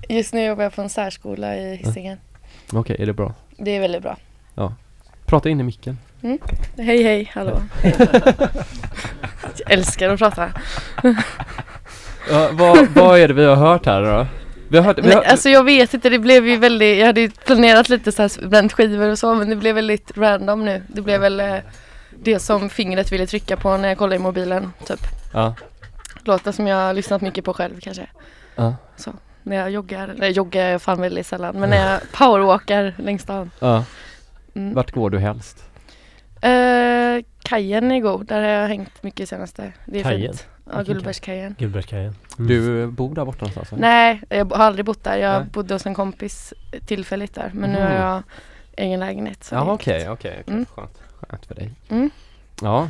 Just 0.08 0.34
nu 0.34 0.44
jobbar 0.44 0.62
jag 0.62 0.74
på 0.74 0.82
en 0.82 0.88
särskola 0.88 1.56
i 1.56 1.76
Hisingen. 1.76 2.18
Okej, 2.72 2.96
är 2.98 3.06
det 3.06 3.12
bra? 3.12 3.34
Det 3.56 3.76
är 3.76 3.80
väldigt 3.80 4.02
bra. 4.02 4.16
Prata 5.26 5.48
in 5.48 5.60
i 5.60 5.62
micken. 5.62 5.98
Hej 6.76 7.02
hej, 7.02 7.30
hallå. 7.34 7.62
jag 7.82 9.70
älskar 9.70 10.08
att 10.10 10.18
prata. 10.18 10.50
Ja, 12.30 12.48
vad, 12.52 12.88
vad 12.88 13.18
är 13.18 13.28
det 13.28 13.34
vi 13.34 13.44
har 13.44 13.56
hört 13.56 13.86
här 13.86 14.02
då? 14.02 14.26
Vi 14.70 14.76
har 14.78 14.84
hört, 14.84 14.98
vi 14.98 15.02
Nej, 15.02 15.14
har, 15.14 15.22
alltså 15.22 15.48
jag 15.48 15.64
vet 15.64 15.94
inte, 15.94 16.08
det 16.10 16.18
blev 16.18 16.46
ju 16.48 16.56
väldigt, 16.56 16.98
jag 16.98 17.06
hade 17.06 17.20
ju 17.20 17.30
planerat 17.30 17.88
lite 17.88 18.12
så 18.12 18.22
här 18.22 18.48
bränt 18.48 18.72
skivor 18.72 19.08
och 19.08 19.18
så 19.18 19.34
men 19.34 19.48
det 19.50 19.56
blev 19.56 19.74
väldigt 19.74 20.16
random 20.18 20.64
nu. 20.64 20.82
Det 20.88 21.00
blev 21.00 21.20
väl 21.20 21.40
eh, 21.40 21.56
det 22.22 22.38
som 22.38 22.70
fingret 22.70 23.12
ville 23.12 23.26
trycka 23.26 23.56
på 23.56 23.76
när 23.76 23.88
jag 23.88 23.98
kollade 23.98 24.16
i 24.16 24.18
mobilen 24.18 24.72
typ. 24.86 25.00
ja, 25.32 25.54
Låtar 26.24 26.52
som 26.52 26.66
jag 26.66 26.76
har 26.76 26.94
lyssnat 26.94 27.22
mycket 27.22 27.44
på 27.44 27.54
själv 27.54 27.80
kanske. 27.80 28.06
ja, 28.56 28.74
När 29.42 29.56
jag 29.56 29.70
joggar, 29.70 30.14
nej 30.16 30.30
joggar 30.30 30.66
jag 30.68 30.82
fan 30.82 31.00
väldigt 31.00 31.26
sällan 31.26 31.56
men 31.60 31.70
när 31.70 31.90
jag 31.92 32.00
powerwalkar 32.12 32.94
längs 32.98 33.22
stan. 33.22 33.50
ja. 33.58 33.84
Mm. 34.54 34.74
Vart 34.74 34.92
går 34.92 35.10
du 35.10 35.18
helst? 35.18 35.64
Eh, 36.40 37.24
kajen 37.42 37.92
är 37.92 38.00
god, 38.00 38.26
där 38.26 38.40
har 38.42 38.48
jag 38.48 38.68
hängt 38.68 39.02
mycket 39.02 39.28
senaste. 39.28 39.72
Det 39.86 39.98
är 40.00 40.02
Kajen? 40.04 40.32
fint. 40.32 40.46
Ja, 40.72 40.82
Gullbergskajen. 40.82 41.54
Gullbergskajen. 41.58 42.14
Mm. 42.38 42.48
Du 42.48 42.82
eh, 42.82 42.88
bor 42.88 43.14
där 43.14 43.24
borta 43.24 43.44
någonstans? 43.46 43.80
Nej, 43.80 44.22
jag 44.28 44.44
har 44.52 44.64
aldrig 44.64 44.84
bott 44.84 45.04
där. 45.04 45.16
Jag 45.16 45.40
Nej. 45.40 45.50
bodde 45.52 45.74
hos 45.74 45.86
en 45.86 45.94
kompis 45.94 46.54
tillfälligt 46.86 47.34
där. 47.34 47.50
Men 47.54 47.70
nu 47.72 47.78
Mhm. 47.78 47.86
har 47.86 47.94
jag 47.94 48.22
egen 48.76 49.00
lägenhet. 49.00 49.44
så 49.44 49.54
Ja 49.54 49.72
okej, 49.72 50.10
okej. 50.10 50.42
Mm. 50.46 50.66
Skönt. 50.74 50.98
Skönt 51.20 51.46
för 51.46 51.54
dig. 51.54 51.70
Mm. 51.88 52.10
Ja, 52.62 52.88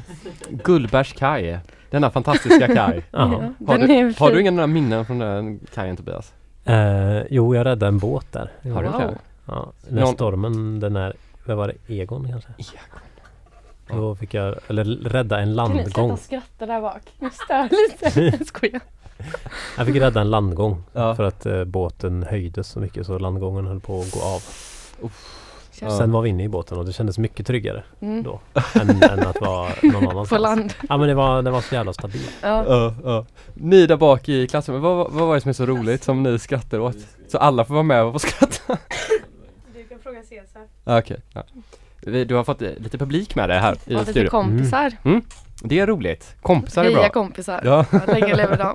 Gullbergs 0.50 1.12
kaj. 1.12 1.58
Denna 1.90 2.10
fantastiska 2.10 2.66
kaj. 2.74 3.02
Jaha. 3.10 3.54
Har 3.66 3.78
den 3.78 3.88
du, 3.88 4.14
har 4.18 4.30
du 4.30 4.40
inga 4.40 4.66
minnen 4.66 5.06
från 5.06 5.18
den 5.18 5.60
kajen 5.74 5.96
Tobias? 5.96 6.32
Eh, 6.64 7.22
jo, 7.30 7.54
jag 7.54 7.64
räddade 7.66 7.86
en 7.86 7.98
båt 7.98 8.32
där. 8.32 8.50
Har 8.74 8.82
du 8.82 8.88
Wow. 8.88 8.98
det? 9.00 9.18
Ja, 9.46 9.72
när 9.88 10.00
Någon- 10.00 10.14
stormen, 10.14 10.80
den 10.80 10.96
är, 10.96 11.12
vad 11.44 11.56
var 11.56 11.68
det, 11.86 11.94
Egon 11.94 12.28
kanske? 12.30 12.48
Ja. 12.56 12.64
Då 13.90 14.14
fick 14.14 14.34
jag, 14.34 14.54
eller 14.68 14.84
rädda 14.84 15.38
en 15.40 15.56
Kan 15.56 15.70
ni 15.76 15.82
sluta 15.82 16.00
landgång. 16.00 16.18
skratta 16.18 16.66
där 16.66 16.80
bak? 16.80 17.02
Ni 17.18 17.30
stör 17.30 17.68
lite. 17.90 18.20
Jag 18.38 18.46
skojar. 18.46 18.80
Jag 19.76 19.86
fick 19.86 19.96
rädda 19.96 20.20
en 20.20 20.30
landgång. 20.30 20.82
Ja. 20.92 21.14
För 21.14 21.24
att 21.24 21.46
eh, 21.46 21.64
båten 21.64 22.22
höjdes 22.30 22.68
så 22.68 22.80
mycket 22.80 23.06
så 23.06 23.18
landgången 23.18 23.66
höll 23.66 23.80
på 23.80 24.00
att 24.00 24.10
gå 24.10 24.20
av. 24.22 24.42
Ja. 25.80 25.90
Sen 25.98 26.12
var 26.12 26.22
vi 26.22 26.28
inne 26.28 26.44
i 26.44 26.48
båten 26.48 26.78
och 26.78 26.84
det 26.84 26.92
kändes 26.92 27.18
mycket 27.18 27.46
tryggare 27.46 27.84
Mm. 28.00 28.22
då. 28.22 28.40
än, 28.80 29.02
än 29.02 29.26
att 29.26 29.40
vara 29.40 29.68
någon 29.82 29.96
annanstans. 30.08 30.28
På 30.28 30.38
land. 30.38 30.74
Ja 30.88 30.96
men 30.96 31.08
det 31.08 31.14
var, 31.14 31.42
det 31.42 31.50
var 31.50 31.60
så 31.60 31.74
jävla 31.74 31.92
stabilt. 31.92 32.30
Ja. 32.42 32.64
Ja, 32.68 32.94
ja. 33.04 33.26
Ni 33.54 33.86
där 33.86 33.96
bak 33.96 34.28
i 34.28 34.46
klassrummet, 34.48 34.82
vad, 34.82 34.96
vad 35.12 35.28
var 35.28 35.34
det 35.34 35.40
som 35.40 35.48
är 35.48 35.52
så 35.52 35.66
roligt 35.66 36.04
som 36.04 36.22
ni 36.22 36.38
skrattar 36.38 36.78
åt? 36.78 36.96
Så 37.28 37.38
alla 37.38 37.64
får 37.64 37.74
vara 37.74 37.82
med 37.82 38.04
och 38.04 38.20
skratta? 38.20 38.78
Du 39.74 39.84
kan 39.84 39.98
fråga 39.98 40.22
Cesar. 40.22 40.62
Ja, 40.84 40.98
Okej. 40.98 41.20
Ja. 41.32 41.42
Du 42.00 42.34
har 42.34 42.44
fått 42.44 42.62
eh, 42.62 42.70
lite 42.78 42.98
publik 42.98 43.34
med 43.34 43.48
dig 43.48 43.58
här 43.58 43.76
i 43.86 43.92
Har 43.94 44.00
lite 44.00 44.12
studion. 44.12 44.30
kompisar. 44.30 44.92
Det 45.62 45.78
är 45.80 45.86
roligt. 45.86 46.36
Kompisar 46.42 46.80
är 46.84 46.88
Heja 46.88 46.98
bra. 46.98 47.08
kompisar. 47.08 47.60
Ja. 47.64 47.84
Länge 48.06 48.34
lever 48.36 48.56
de. 48.56 48.74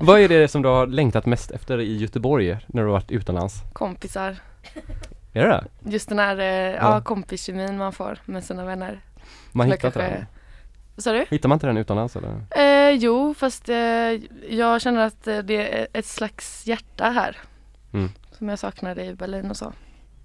Vad 0.06 0.20
är 0.20 0.28
det 0.28 0.48
som 0.48 0.62
du 0.62 0.68
har 0.68 0.86
längtat 0.86 1.26
mest 1.26 1.50
efter 1.50 1.80
i 1.80 1.96
Göteborg 1.96 2.58
när 2.66 2.82
du 2.82 2.88
har 2.88 2.92
varit 2.92 3.10
utomlands? 3.10 3.54
Kompisar. 3.72 4.36
Är 5.32 5.42
det 5.42 5.48
det? 5.48 5.64
Just 5.90 6.08
den 6.08 6.18
här 6.18 6.38
eh, 6.38 6.44
Ja. 6.46 6.74
ja. 6.80 7.00
kompiskemin 7.00 7.78
man 7.78 7.92
får 7.92 8.18
med 8.24 8.44
sina 8.44 8.64
vänner. 8.64 9.00
Man 9.52 9.66
hittar 9.66 9.88
inte 9.88 9.98
kanske- 10.00 10.14
den? 10.16 10.26
Vad 10.94 11.02
sa 11.04 11.12
du? 11.12 11.24
Hittar 11.30 11.48
man 11.48 11.56
inte 11.56 11.66
den 11.66 11.76
utomlands 11.76 12.16
eller? 12.16 12.34
Eh, 12.90 12.90
jo, 12.96 13.34
fast 13.34 13.68
eh, 13.68 13.76
jag 14.48 14.80
känner 14.80 15.06
att 15.06 15.26
eh, 15.26 15.38
det 15.38 15.78
är 15.80 15.86
ett 15.92 16.06
slags 16.06 16.66
hjärta 16.66 17.04
här. 17.10 17.36
Mm. 17.92 18.10
Som 18.38 18.48
jag 18.48 18.58
saknade 18.58 19.04
i 19.04 19.14
Berlin 19.14 19.50
och 19.50 19.56
så. 19.56 19.72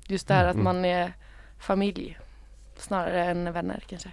Just 0.07 0.27
det 0.27 0.33
här 0.33 0.45
att 0.45 0.53
Mm. 0.53 0.63
man 0.63 0.85
är 0.85 1.13
familj. 1.64 2.18
Snarare 2.78 3.26
än 3.26 3.53
vänner 3.53 3.84
kanske. 3.88 4.09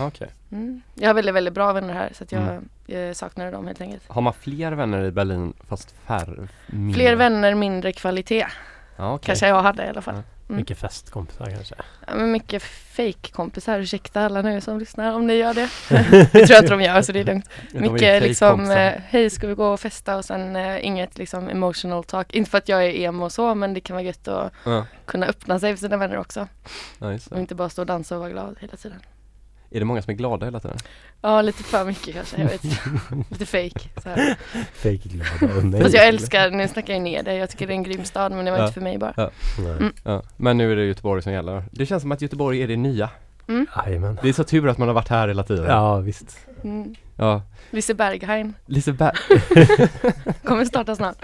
Okej. 0.00 0.28
Mm. 0.52 0.82
Jag 0.94 1.08
har 1.08 1.14
väldigt, 1.14 1.34
väldigt 1.34 1.54
bra 1.54 1.72
vänner 1.72 1.94
här 1.94 2.10
så 2.14 2.24
att 2.24 2.32
jag 2.32 2.42
Mm. 2.42 2.68
eh, 2.88 3.12
saknade 3.12 3.50
dem 3.50 3.66
helt 3.66 3.80
enkelt. 3.80 4.02
Har 4.08 4.22
man 4.22 4.32
fler 4.32 4.72
vänner 4.72 5.04
i 5.04 5.10
Berlin 5.10 5.52
fast 5.68 5.94
färre? 6.06 6.48
mindre? 6.66 6.94
Fler 6.94 7.16
vänner, 7.16 7.54
mindre 7.54 7.92
kvalitet. 7.92 8.46
Okej. 8.96 9.26
Kanske 9.26 9.48
jag 9.48 9.62
hade 9.62 9.84
i 9.84 9.88
alla 9.88 10.02
fall. 10.02 10.14
Ja. 10.16 10.22
Mm. 10.52 10.60
Mycket 10.60 10.78
festkompisar 10.78 11.46
kanske. 11.50 11.74
Ja, 12.06 12.14
men 12.14 12.32
mycket 12.32 12.62
fake-kompisar, 12.62 13.78
ursäkta 13.78 14.20
alla 14.20 14.42
nu 14.42 14.60
som 14.60 14.78
lyssnar 14.78 15.12
om 15.12 15.26
ni 15.26 15.34
gör 15.34 15.54
det. 15.54 15.68
det 16.32 16.46
tror 16.46 16.50
jag 16.50 16.58
inte 16.62 16.70
de 16.76 16.82
gör 16.82 17.02
så 17.02 17.12
det 17.12 17.20
är 17.20 17.24
lugnt. 17.24 17.48
Mycket 17.72 18.22
liksom, 18.22 18.70
eh, 18.70 18.92
hej 19.08 19.30
ska 19.30 19.46
vi 19.46 19.54
gå 19.54 19.66
och 19.66 19.80
festa 19.80 20.16
och 20.16 20.24
sen 20.24 20.56
eh, 20.56 20.86
inget 20.86 21.18
liksom 21.18 21.48
emotional 21.48 22.04
talk. 22.04 22.34
Inte 22.34 22.50
för 22.50 22.58
att 22.58 22.68
jag 22.68 22.84
är 22.84 22.90
emo 22.94 23.24
och 23.24 23.32
så 23.32 23.54
men 23.54 23.74
det 23.74 23.80
kan 23.80 23.94
vara 23.96 24.04
gött 24.04 24.28
att 24.28 24.52
Ja, 24.64 24.86
kunna 25.06 25.26
öppna 25.26 25.58
sig 25.58 25.72
för 25.76 25.80
sina 25.80 25.96
vänner 25.96 26.16
också. 26.18 26.48
ja, 26.98 27.12
just 27.12 27.26
Och 27.26 27.36
det. 27.36 27.40
inte 27.40 27.54
bara 27.54 27.68
stå 27.68 27.82
och 27.82 27.86
dansa 27.86 28.14
och 28.14 28.20
vara 28.20 28.30
glad 28.30 28.56
hela 28.60 28.76
tiden. 28.76 28.98
Är 29.74 29.78
det 29.78 29.84
många 29.84 30.02
som 30.02 30.10
är 30.10 30.14
glada 30.14 30.46
hela 30.46 30.60
tiden? 30.60 30.76
Ja 31.20 31.42
lite 31.42 31.62
för 31.62 31.84
mycket 31.84 32.14
kanske, 32.14 32.40
jag 32.40 32.48
vet. 32.48 32.64
Lite 33.30 33.46
fake. 33.46 34.00
Så 34.02 34.08
här. 34.08 34.36
Och 35.58 35.64
nej. 35.64 35.82
Fast 35.82 35.94
jag 35.94 36.08
älskar, 36.08 36.50
nu 36.50 36.68
snackar 36.68 36.92
jag 36.92 37.02
ner 37.02 37.22
det, 37.22 37.34
jag 37.34 37.50
tycker 37.50 37.66
det 37.66 37.72
är 37.72 37.74
en 37.74 37.82
grym 37.82 38.04
stad 38.04 38.32
men 38.32 38.44
det 38.44 38.50
var 38.50 38.58
Ja. 38.58 38.64
inte 38.64 38.74
för 38.74 38.80
mig 38.80 38.98
bara. 38.98 39.14
Nej. 39.16 39.30
Mm. 39.58 39.92
Ja. 40.04 40.22
Men 40.36 40.58
nu 40.58 40.72
är 40.72 40.76
det 40.76 40.84
Göteborg 40.84 41.22
som 41.22 41.32
gäller. 41.32 41.64
Det 41.70 41.86
känns 41.86 42.02
som 42.02 42.12
att 42.12 42.22
Göteborg 42.22 42.62
är 42.62 42.68
det 42.68 42.76
nya. 42.76 43.10
Jajamän. 43.86 44.18
Det 44.22 44.28
är 44.28 44.32
så 44.32 44.44
tur 44.44 44.68
att 44.68 44.78
man 44.78 44.88
har 44.88 44.94
varit 44.94 45.08
här 45.08 45.28
hela 45.28 45.42
tiden. 45.42 45.64
Ja 45.64 45.96
visst. 45.98 46.38
Mm. 46.64 46.94
ja. 47.16 47.42
Liseberghain 47.70 48.54
Liseberg 48.66 49.16
kommer 50.44 50.64
starta 50.64 50.96
snart. 50.96 51.16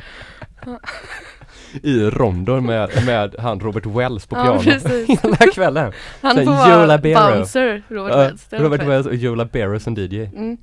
I 1.83 2.01
rondon 2.11 2.67
med, 2.67 2.91
med 3.07 3.35
han 3.39 3.61
Robert 3.61 3.87
Wells 3.87 4.27
på 4.27 4.37
Ja 4.37 4.43
piano 4.45 4.61
precis. 4.63 5.09
hela 5.23 5.37
kvällen. 5.37 5.93
Han 6.23 6.35
Sen 6.35 6.47
får 6.47 6.53
vara 6.53 6.99
bouncer, 6.99 7.83
Robert 7.89 8.13
Ja, 8.13 8.19
Wells. 8.19 8.47
Robert. 8.51 8.83
Wells 8.83 9.07
och 9.07 9.15
Joe 9.15 9.35
Labero 9.35 9.81
som 9.81 9.95
DJ 9.95 10.25
Mm. 10.25 10.57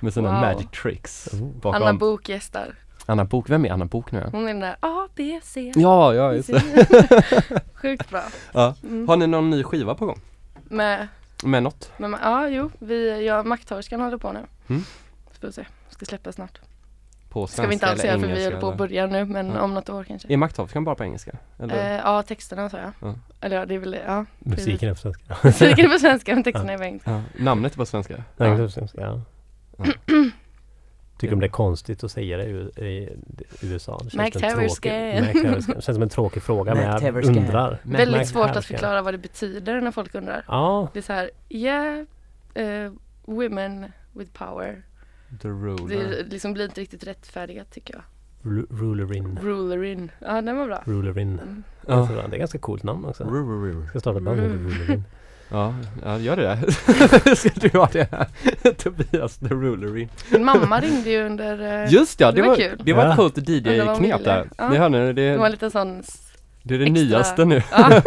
med 0.00 0.14
sina 0.14 0.30
Wow. 0.32 0.40
magic 0.40 0.66
tricks 0.82 1.28
Oh. 1.32 1.40
bakom. 1.60 1.82
Anna 1.82 1.92
Bok 1.98 2.28
gästar. 2.28 2.74
Anna 3.06 3.24
Bok, 3.24 3.50
vem 3.50 3.64
är 3.64 3.70
Anna 3.72 3.84
Bok 3.84 4.12
nu? 4.12 4.28
Hon 4.32 4.42
är 4.42 4.46
den 4.48 4.60
där 4.60 4.76
A, 4.80 5.08
B, 5.14 5.40
C. 5.42 5.72
Ja, 5.76 6.14
ja 6.14 6.32
just 6.34 6.48
det. 6.48 6.62
Sjukt 7.74 8.10
bra. 8.10 8.22
Ja. 8.52 8.74
Mm. 8.82 9.08
Har 9.08 9.16
ni 9.16 9.26
någon 9.26 9.50
ny 9.50 9.62
skiva 9.62 9.94
på 9.94 10.06
gång? 10.06 10.20
Med, 10.68 11.08
Med 11.44 11.62
något? 11.62 11.92
med, 11.98 12.14
ja 12.22 12.48
jo, 12.48 12.70
vi, 12.78 13.26
jag, 13.26 13.46
Makthaverskan 13.46 14.00
håller 14.00 14.18
på 14.18 14.32
nu. 14.32 14.40
Mm. 14.68 14.82
Får 15.40 15.46
vi 15.46 15.52
se, 15.52 15.66
ska 15.90 16.06
släppa 16.06 16.32
snart. 16.32 16.60
På 17.28 17.46
svenska 17.46 17.62
Ska 17.62 17.68
vi 17.68 17.74
inte 17.74 17.86
alls 17.86 18.00
säga 18.00 18.18
för 18.18 18.26
vi 18.26 18.44
håller 18.44 18.60
på 18.60 18.68
att 18.68 18.76
börja 18.78 19.06
nu 19.06 19.24
men 19.24 19.46
Ja. 19.46 19.60
om 19.62 19.74
något 19.74 19.88
år 19.88 20.04
kanske. 20.04 20.32
Är 20.32 20.36
makthaverskan 20.36 20.84
bara 20.84 20.94
på 20.94 21.04
engelska? 21.04 21.32
Eller? 21.58 21.94
Eh, 21.94 22.00
ja, 22.04 22.22
texterna 22.22 22.68
sa 22.70 22.78
jag. 22.78 22.92
Ja. 23.00 23.14
Eller 23.40 23.56
ja, 23.56 23.66
det 23.66 23.74
är 23.74 23.78
väl, 23.78 23.96
ja. 24.06 24.24
Musiken 24.38 24.88
är 24.88 24.94
på 24.94 25.00
svenska. 25.00 25.36
Musiken 25.44 25.84
är 25.86 25.92
på 25.92 25.98
svenska 25.98 26.34
men 26.34 26.44
texterna 26.44 26.72
är 26.72 26.78
på 26.78 26.84
engelska. 26.84 27.10
Ja. 27.10 27.22
Namnet 27.44 27.72
är 27.72 27.76
på 27.76 27.86
svenska? 27.86 28.24
Det 28.36 28.44
är 28.44 28.56
på 28.56 28.68
svenska. 28.70 29.00
Ja. 29.00 29.20
Ja. 29.76 29.84
Tycker 31.18 31.30
de 31.30 31.40
det 31.40 31.46
är 31.46 31.50
konstigt 31.50 32.04
att 32.04 32.10
säga 32.12 32.36
det 32.36 32.44
i, 32.44 32.84
i 32.86 33.16
USA? 33.62 34.00
Det 34.04 34.10
känns 34.10 34.12
som 34.12 34.20
en 34.20 34.30
tråkig- 34.30 34.40
Mac 34.40 34.54
Taverscan. 34.54 35.62
Det 35.66 35.82
känns 35.82 35.84
som 35.84 36.02
en 36.02 36.08
tråkig 36.08 36.42
fråga 36.42 36.74
men 36.74 36.84
jag 37.04 37.24
undrar. 37.24 37.70
Mac- 37.82 37.96
Väldigt 37.96 38.16
Mac 38.20 38.24
svårt 38.24 38.56
att 38.56 38.64
förklara 38.64 39.02
vad 39.02 39.14
det 39.14 39.18
betyder 39.18 39.80
när 39.80 39.90
folk 39.90 40.14
undrar. 40.14 40.44
Ja, 40.48 40.88
Det 40.92 40.98
är 40.98 41.02
så 41.02 41.12
här, 41.12 41.30
yeah, 41.48 41.98
eh, 42.54 42.92
women 43.24 43.92
with 44.12 44.32
power. 44.32 44.82
The 45.42 45.48
Ruler. 45.48 46.08
Det 46.08 46.22
liksom 46.30 46.52
blir 46.52 46.64
inte 46.64 46.80
riktigt 46.80 47.06
rättfärdigat 47.06 47.70
tycker 47.70 47.94
jag. 47.94 48.02
Ru- 48.52 48.66
Rulerin. 48.70 49.38
Rulerin. 49.42 50.10
Ja, 50.18 50.42
den 50.42 50.56
var 50.56 50.66
bra. 50.66 50.82
Rulerin. 50.86 51.38
Mm. 51.42 51.62
Ja. 51.86 52.08
Det 52.14 52.20
är 52.20 52.32
ett 52.32 52.38
ganska 52.38 52.58
coolt 52.58 52.82
namn 52.82 53.04
också. 53.04 53.24
Ruler. 53.24 53.80
Jag 53.80 53.88
ska 53.88 54.00
starta 54.00 54.20
band 54.20 54.36
med 54.40 54.50
Rulerin. 54.50 55.04
Ja, 55.50 55.74
ja, 56.04 56.18
gör 56.18 56.36
det 56.36 56.42
där. 57.26 57.34
Ska 57.34 57.50
du 57.60 57.78
ha 57.78 57.88
det? 57.92 58.26
Tobias 58.78 59.36
the 59.36 59.46
Rulery. 59.46 60.08
Min 60.32 60.44
mamma 60.44 60.80
ringde 60.80 61.10
ju 61.10 61.26
under, 61.26 61.84
eh, 61.84 61.92
Just 61.92 62.20
ja, 62.20 62.30
det, 62.32 62.36
det 62.36 62.42
var 62.42 62.48
var, 62.48 62.56
kul. 62.56 62.80
det 62.84 62.92
var 62.92 63.04
Ja. 63.04 63.10
ett 63.10 63.16
coolt 63.16 63.36
DJ-knep 63.48 64.24
där. 64.24 64.48
Ja. 64.58 64.68
Ni 64.70 64.76
hör 64.76 64.88
nu, 64.88 65.12
det, 65.12 65.30
det 65.32 65.38
var 65.38 65.48
liten 65.50 65.70
sån 65.70 66.02
det 66.68 66.74
är 66.74 66.78
det 66.78 66.84
extra- 66.84 67.04
nyaste 67.04 67.44
nu. 67.44 67.62
Ja, 67.72 68.02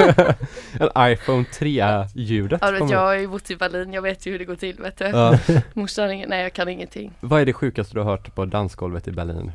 en 0.95 1.11
iPhone 1.11 1.43
3-ljudet. 1.43 2.59
ja 2.61 2.71
vet, 2.71 2.89
jag 2.89 2.99
har 2.99 3.13
ju 3.13 3.27
bott 3.27 3.51
i 3.51 3.55
Berlin, 3.55 3.93
jag 3.93 4.01
vet 4.01 4.25
ju 4.25 4.31
hur 4.31 4.39
det 4.39 4.45
går 4.45 4.55
till 4.55 4.75
vet 4.81 4.97
du. 4.97 5.05
Ja. 5.05 5.37
Morsan 5.73 6.07
ringer, 6.07 6.27
nej 6.27 6.43
jag 6.43 6.53
kan 6.53 6.69
ingenting. 6.69 7.13
Vad 7.19 7.41
är 7.41 7.45
det 7.45 7.53
sjukaste 7.53 7.93
du 7.93 7.99
har 7.99 8.11
hört 8.11 8.35
på 8.35 8.45
dansgolvet 8.45 9.07
i 9.07 9.11
Berlin? 9.11 9.51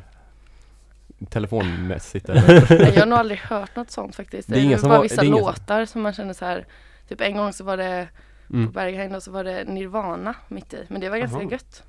Telefonmässigt 1.29 2.29
eller? 2.29 2.65
Nej, 2.79 2.91
jag 2.93 3.01
har 3.01 3.05
nog 3.05 3.19
aldrig 3.19 3.39
hört 3.39 3.75
något 3.75 3.91
sånt 3.91 4.15
faktiskt. 4.15 4.49
Det 4.49 4.59
är 4.59 4.63
ingen 4.63 4.79
som 4.79 4.89
bara 4.89 4.97
var- 4.97 5.03
vissa 5.03 5.15
det 5.15 5.21
är 5.21 5.25
ingen 5.27 5.37
som- 5.37 5.47
låtar 5.47 5.85
som 5.85 6.01
man 6.01 6.13
känner 6.13 6.33
så 6.33 6.45
här. 6.45 6.65
Typ 7.09 7.21
en 7.21 7.37
gång 7.37 7.53
så 7.53 7.63
var 7.63 7.77
det 7.77 8.07
på 8.47 8.53
Mm. 8.53 8.71
Berghain 8.71 9.15
och 9.15 9.23
så 9.23 9.31
var 9.31 9.43
det 9.43 9.63
Nirvana 9.63 10.35
mitt 10.47 10.73
i. 10.73 10.85
Men 10.87 11.01
det 11.01 11.09
var 11.09 11.17
ganska 11.17 11.37
Aha. 11.37 11.51
gött. 11.51 11.83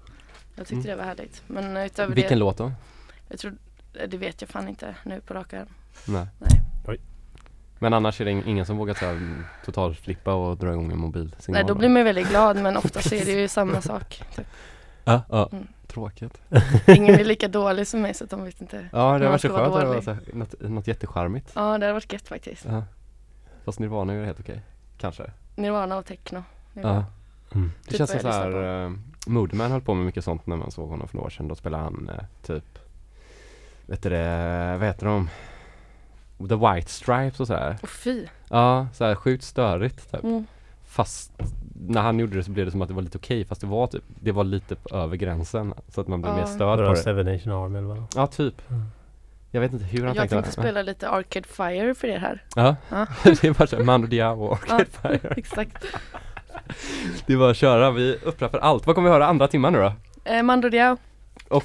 Jag 0.57 0.67
tyckte 0.67 0.75
Mm. 0.75 0.87
det 0.87 0.97
var 0.97 1.05
härligt. 1.05 1.43
Men 1.47 1.77
utöver 1.77 2.15
Vilken 2.15 2.33
det, 2.33 2.39
låt 2.39 2.59
då? 2.59 2.73
jag 3.29 3.39
tror 3.39 3.53
Det 4.09 4.17
vet 4.17 4.41
jag 4.41 4.51
fan 4.51 4.69
inte 4.69 4.95
nu 5.05 5.21
på 5.21 5.35
rak 5.35 5.53
arm. 5.53 5.67
Nej. 6.07 6.27
Nej. 6.39 6.61
Men 7.79 7.93
annars 7.93 8.21
är 8.21 8.25
det 8.25 8.31
ingen 8.31 8.67
som 8.67 8.77
vågar 8.77 8.95
så 8.95 9.05
här, 9.07 9.45
totalflippa 9.65 10.35
och 10.35 10.57
dra 10.57 10.73
igång 10.73 10.93
en 10.93 10.99
mobilsignal? 10.99 11.63
Nej, 11.63 11.65
då 11.69 11.75
blir 11.75 11.89
man 11.89 12.05
väldigt 12.05 12.29
glad 12.29 12.57
men 12.57 12.77
oftast 12.77 13.13
är 13.13 13.25
det 13.25 13.33
ju 13.33 13.49
samma 13.49 13.81
sak. 13.81 14.23
Typ. 14.37 14.47
Ja, 15.05 15.23
ja. 15.31 15.49
Mm. 15.53 15.67
Tråkigt. 15.87 16.41
Ingen 16.87 17.15
är 17.15 17.25
lika 17.25 17.49
dålig 17.49 17.87
som 17.87 18.01
mig 18.01 18.15
så 18.15 18.25
att 18.25 18.31
de 18.31 18.45
vet 18.45 18.61
inte. 18.61 18.89
Ja, 18.93 19.13
det 19.13 19.19
Man 19.19 19.31
var 19.31 19.39
ska 19.39 19.49
så 19.49 19.55
vara 19.55 19.65
skönt 19.65 19.75
att 19.75 19.81
det 19.81 19.87
var 19.87 20.01
så 20.01 20.13
här, 20.13 20.21
något, 20.33 20.61
något 20.61 20.87
jättecharmigt. 20.87 21.53
Ja, 21.55 21.61
det 21.61 21.69
hade 21.69 21.93
varit 21.93 22.13
gött 22.13 22.29
faktiskt. 22.29 22.65
Ja. 22.65 22.83
Fast 23.65 23.79
Nirvana 23.79 24.13
är 24.13 24.17
ju 24.19 24.25
helt 24.25 24.41
okej. 24.41 24.63
Kanske. 24.99 25.31
Nirvana 25.57 25.97
och 25.97 26.07
techno. 26.07 26.43
Är 26.75 26.81
Ja. 26.81 27.05
Mm. 27.55 27.73
Det 27.85 27.91
Typ 27.91 27.99
känns 27.99 28.11
som 28.11 28.21
så 28.21 28.29
här, 28.29 28.85
uh, 28.85 28.93
Moodman 29.27 29.71
höll 29.71 29.81
på 29.81 29.95
med 29.95 30.07
mycket 30.07 30.25
sånt 30.25 30.47
när 30.47 30.57
man 30.57 30.71
såg 30.71 30.89
honom 30.89 31.09
för 31.09 31.17
några 31.17 31.27
år 31.27 31.31
sedan. 31.31 31.49
Då 31.49 31.55
spelade 31.55 31.83
han 31.85 32.09
eh, 32.09 32.25
typ, 32.43 32.79
vet 33.87 34.03
du 34.03 34.09
det, 34.11 34.77
vad 34.79 34.89
heter 34.89 35.07
de? 35.07 35.29
The 36.49 36.55
White 36.75 36.91
Stripes 36.91 37.41
och 37.41 37.47
sådär. 37.47 37.77
Och 37.83 37.89
fy. 37.89 38.27
Ja, 38.51 38.87
så 38.93 39.05
här 39.05 39.15
sjukt 39.15 39.45
störigt 39.45 40.11
typ. 40.13 40.25
Mm. 40.25 40.47
Fast 40.87 41.33
när 41.89 42.01
han 42.03 42.19
gjorde 42.19 42.37
det 42.37 42.45
så 42.45 42.51
blev 42.51 42.67
det 42.67 42.73
som 42.73 42.83
att 42.83 42.89
det 42.89 42.95
var 42.95 43.03
lite 43.03 43.19
okej 43.19 43.45
fast 43.45 43.61
det 43.61 43.67
var 43.67 43.87
typ, 43.87 44.03
det 44.21 44.33
var 44.33 44.45
lite 44.45 44.75
på 44.77 44.97
över 44.97 45.17
gränsen. 45.17 45.75
Så 45.89 46.01
att 46.01 46.09
man 46.09 46.23
blev 46.23 46.33
Ja. 46.35 46.39
mer 46.39 46.47
störd 46.47 46.79
på 46.79 46.83
det. 46.91 46.97
Seven 46.97 47.27
Nation 47.27 47.53
Army 47.53 47.79
eller 47.79 47.89
vad? 47.89 48.03
Ja, 48.17 48.27
typ. 48.27 48.71
Mm. 48.71 48.83
Jag 49.51 49.61
vet 49.61 49.73
inte 49.73 49.85
hur 49.85 49.99
han 49.99 50.07
Jag 50.09 50.17
tänkte. 50.17 50.35
tänkte 50.37 50.53
spela 50.53 50.83
lite 50.83 51.09
Arcade 51.09 51.49
Fire 51.49 51.95
för 51.95 52.09
er 52.09 52.19
här. 52.19 52.45
Ja, 52.57 52.77
Ja. 52.89 53.07
det 53.25 53.45
är 53.45 53.53
bara 53.55 53.67
såhär 53.67 53.85
Mando 53.85 54.07
Diao 54.07 54.43
och 54.45 54.71
Arcade 54.71 54.85
Fire. 54.85 55.35
Exakt. 55.37 55.85
Det 57.27 57.33
är 57.33 57.37
bara 57.39 57.51
att 57.51 57.57
köra, 57.57 57.91
vi 57.91 58.19
för 58.39 58.59
allt. 58.59 58.87
Vad 58.87 58.95
kommer 58.95 59.09
vi 59.09 59.13
höra 59.13 59.27
andra 59.27 59.49
timman 59.49 59.73
nu 59.73 59.79
då? 59.79 59.93
Eh, 60.25 60.43
Mando 60.43 60.69
Diao. 60.69 60.97
Och, 61.49 61.65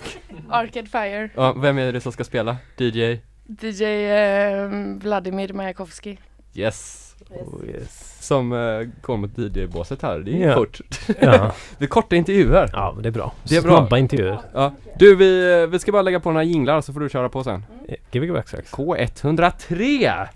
Arcade 0.49 0.87
Fire. 0.89 1.29
ja, 1.35 1.53
vem 1.53 1.77
är 1.77 1.93
det 1.93 2.01
som 2.01 2.11
ska 2.11 2.23
spela? 2.23 2.57
DJ? 2.77 3.17
DJ 3.61 3.83
eh, 3.83 4.69
Vladimir 5.01 5.53
Majakovskij. 5.53 6.19
Yes! 6.53 6.99
Oh, 7.29 7.65
yes. 7.67 8.17
Som 8.19 8.51
uh, 8.51 8.87
kom 9.01 9.21
mot 9.21 9.37
DJ-båset 9.37 10.01
här, 10.01 10.19
det 10.19 10.43
är 10.43 10.47
Ja. 10.47 10.55
kort. 10.55 10.81
Ja. 11.21 11.51
Det 11.77 11.85
är 11.85 11.87
korta 11.89 12.15
intervjuer. 12.15 12.69
ja, 12.73 12.91
men 12.93 13.03
det 13.03 13.09
är 13.09 13.11
bra. 13.11 13.33
Det 13.43 13.55
är 13.55 13.61
bra. 13.61 13.77
Snabba 13.77 13.97
intervjuer. 13.97 14.39
Ja. 14.53 14.73
Du, 14.99 15.15
vi, 15.15 15.61
eh, 15.61 15.67
vi 15.67 15.79
ska 15.79 15.91
bara 15.91 16.01
lägga 16.01 16.19
på 16.19 16.31
några 16.31 16.43
jinglar 16.43 16.81
så 16.81 16.93
får 16.93 16.99
du 16.99 17.09
köra 17.09 17.29
på 17.29 17.43
sen. 17.43 17.65
Eh, 17.87 17.95
Gbg 18.11 18.33
Backtracks. 18.33 18.71
K103! 18.71 20.27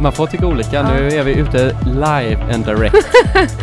Man 0.00 0.12
får 0.12 0.26
tycka 0.26 0.46
olika. 0.46 0.76
Ja. 0.76 0.92
Nu 0.92 1.08
är 1.08 1.22
vi 1.24 1.32
ute 1.34 1.76
live 1.86 2.54
and 2.54 2.64
direct. 2.64 2.96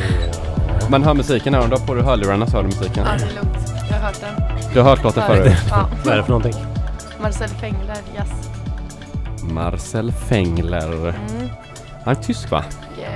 Man 0.89 1.03
hör 1.03 1.13
musiken 1.13 1.53
här. 1.53 1.61
Om 1.61 1.69
du 1.69 1.75
har 1.75 1.85
på 1.87 1.93
dig 1.93 2.03
hörlurarna 2.03 2.47
så 2.47 2.51
hör 2.55 2.63
du 2.63 2.67
musiken. 2.67 3.03
Ja, 3.05 3.11
det 3.17 3.31
är 3.31 3.35
lugnt. 3.43 3.69
Jag 3.89 3.97
har 3.97 4.05
hört 4.05 4.21
den. 4.21 4.43
Du 4.73 4.79
har 4.81 4.89
hört 4.89 5.03
låten 5.03 5.23
Förut. 5.27 5.43
förut. 5.43 5.57
Ja. 5.69 5.87
Vad 6.03 6.13
är 6.13 6.17
det 6.17 6.23
för 6.23 6.29
någonting? 6.31 6.53
Marcel 7.21 7.49
Fengler, 7.49 7.97
yes. 8.15 8.29
Marcel 9.53 10.11
Fengler. 10.11 10.93
Mm. 11.09 11.49
Han 12.05 12.15
är 12.15 12.21
tysk 12.21 12.51
va? 12.51 12.63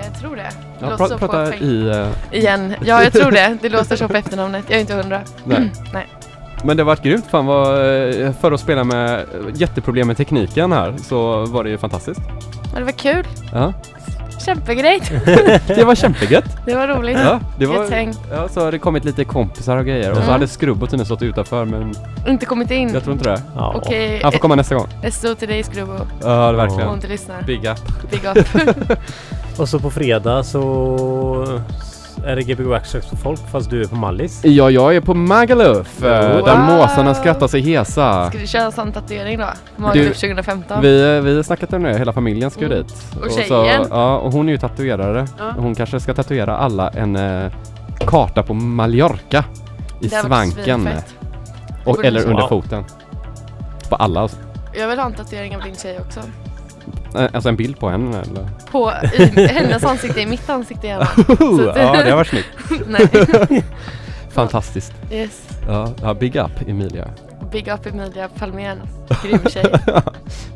Jag 0.06 0.20
tror 0.20 0.36
det. 0.36 0.42
det 0.42 0.50
Ja, 0.80 0.90
låter 0.90 1.04
pra- 1.04 1.08
så 1.08 1.18
prata 1.18 1.56
i... 1.56 1.88
eh, 1.90 2.08
Igen. 2.32 2.74
Ja, 2.86 3.04
jag 3.04 3.14
tror 3.14 3.32
det. 3.32 3.58
Det 3.62 3.70
låter 3.78 3.96
så 3.96 4.08
på 4.08 4.14
efternamnet. 4.18 4.66
Jag 4.68 4.76
är 4.78 4.82
inte 4.82 4.94
hundra. 4.94 5.22
nej. 5.44 5.72
Nej. 5.94 6.08
Men 6.64 6.78
det 6.78 6.84
har 6.84 6.86
varit 6.88 7.04
grymt. 7.04 7.26
Fan 7.32 7.46
vad, 7.46 7.68
eh, 8.22 8.32
för 8.42 8.52
att 8.52 8.60
spela 8.60 8.84
med 8.84 9.26
jätteproblem 9.54 10.08
med 10.08 10.18
tekniken 10.18 10.72
här 10.72 10.96
så 11.04 11.46
var 11.46 11.64
det 11.64 11.70
ju 11.70 11.78
fantastiskt. 11.78 12.22
Det 13.04 13.14
kul. 13.14 13.28
Ja. 13.54 13.74
Kämpegrejt. 14.46 15.12
Det 15.68 15.84
var 15.84 15.96
kämpegött. 15.96 16.46
Det 16.66 16.76
var 16.76 16.88
roligt. 16.88 17.18
Ja, 17.18 17.40
det 17.58 17.66
var, 17.66 17.86
ja, 18.32 18.48
så 18.50 18.62
har 18.62 18.72
det 18.72 18.80
kommit 18.80 19.06
lite 19.06 19.24
kompisar 19.26 19.78
och 19.78 19.86
grejer 19.86 20.10
och 20.12 20.16
så 20.16 20.22
Mm. 20.22 20.32
hade 20.34 20.48
Skrubbo 20.48 20.86
tydligen 20.86 21.06
stått 21.06 21.22
utanför 21.22 21.66
men 21.66 21.96
Inte 22.28 22.46
kommit 22.46 22.72
in. 22.72 22.94
jag 22.94 23.04
tror 23.04 23.14
inte 23.14 23.30
det. 23.30 23.42
Ja. 23.56 23.74
Okej. 23.76 24.20
Han 24.24 24.32
får 24.32 24.40
komma 24.40 24.56
nästa 24.56 24.76
gång. 24.76 24.88
SO 25.12 25.36
till 25.36 25.48
dig 25.48 25.64
Skrubbo. 25.64 25.94
Ja, 26.24 26.50
Om 26.50 26.56
verkligen. 26.56 26.86
hon 26.88 26.96
inte 26.96 27.08
lyssnar. 27.08 27.42
Big 27.42 27.66
up. 27.66 27.78
Big 28.12 28.26
up. 28.26 28.48
Och 29.60 29.70
så 29.70 29.80
på 29.80 29.90
fredag 29.92 30.44
så 30.44 31.62
är 32.32 32.36
det 32.36 32.44
Gbg 32.44 32.66
Waxtrax 32.68 33.08
för 33.08 33.16
folk 33.18 33.40
fast 33.52 33.70
du 33.70 33.82
är 33.82 33.86
på 33.86 33.96
Mallis. 33.96 34.42
Ja, 34.46 34.70
jag 34.72 34.96
är 34.96 35.02
på 35.02 35.14
Magaluf 35.14 36.04
eh, 36.04 36.10
där 36.10 36.42
Wow. 36.42 36.60
måsarna 36.78 37.14
skrattar 37.16 37.48
sig 37.48 37.62
hesa. 37.62 38.30
Ska 38.30 38.38
du 38.40 38.48
köra 38.48 38.72
sån 38.72 38.92
tatuering 38.92 39.38
då? 39.38 39.46
Magaluf 39.78 40.18
2015? 40.20 40.82
Vi, 40.82 41.20
vi 41.22 41.36
har 41.36 41.44
snackat 41.44 41.74
om 41.74 41.84
det, 41.84 41.98
hela 41.98 42.14
familjen 42.14 42.52
ska 42.52 42.60
ju 42.62 42.66
Mm. 42.66 42.78
dit. 42.78 42.94
Och 43.26 43.32
så, 43.32 43.40
tjejen? 43.42 43.86
ja, 43.90 44.18
och 44.18 44.32
hon 44.32 44.48
är 44.48 44.52
ju 44.52 44.58
tatuerare. 44.58 45.28
Ja. 45.40 45.52
Hon 45.58 45.76
kanske 45.76 46.00
ska 46.00 46.14
tatuera 46.14 46.58
alla 46.58 46.90
en 46.90 47.16
eh, 47.16 47.52
karta 48.08 48.44
på 48.44 48.54
Mallorca 48.54 49.44
i 50.02 50.08
Det 50.08 50.16
svanken. 50.16 50.90
Och, 51.86 52.06
eller 52.06 52.20
vi- 52.20 52.26
under 52.26 52.48
foten. 52.48 52.84
På 53.90 53.96
alla. 53.96 54.22
alltså. 54.22 54.38
Jag 54.74 54.88
vill 54.88 55.00
ha 55.00 55.06
en 55.06 55.14
tatuering 55.14 55.56
av 55.56 55.62
din 55.64 55.76
tjej 55.76 56.00
också. 56.08 56.20
Alltså 57.14 57.50
en 57.50 57.56
bild 57.56 57.80
på 57.80 57.90
henne 57.90 58.22
eller? 58.22 58.50
På 58.72 58.92
i, 59.14 59.48
hennes 59.48 59.84
ansikte, 59.84 60.22
i 60.22 60.26
mitt 60.26 60.50
ansikte 60.50 60.88
gärna. 60.88 61.06
Så 61.06 61.74
ja, 61.76 62.04
det 62.04 62.16
var 62.16 62.24
snyggt. 62.24 62.50
Fantastiskt. 64.32 64.94
Yes. 65.12 65.48
Ja, 66.02 66.14
big 66.14 66.36
up 66.36 66.52
Emilia. 66.68 67.08
Big 67.52 67.68
up 67.68 67.86
Emilia 67.86 68.28
Palmén. 68.40 68.78
Grym 69.24 69.40
tjej. 69.50 69.66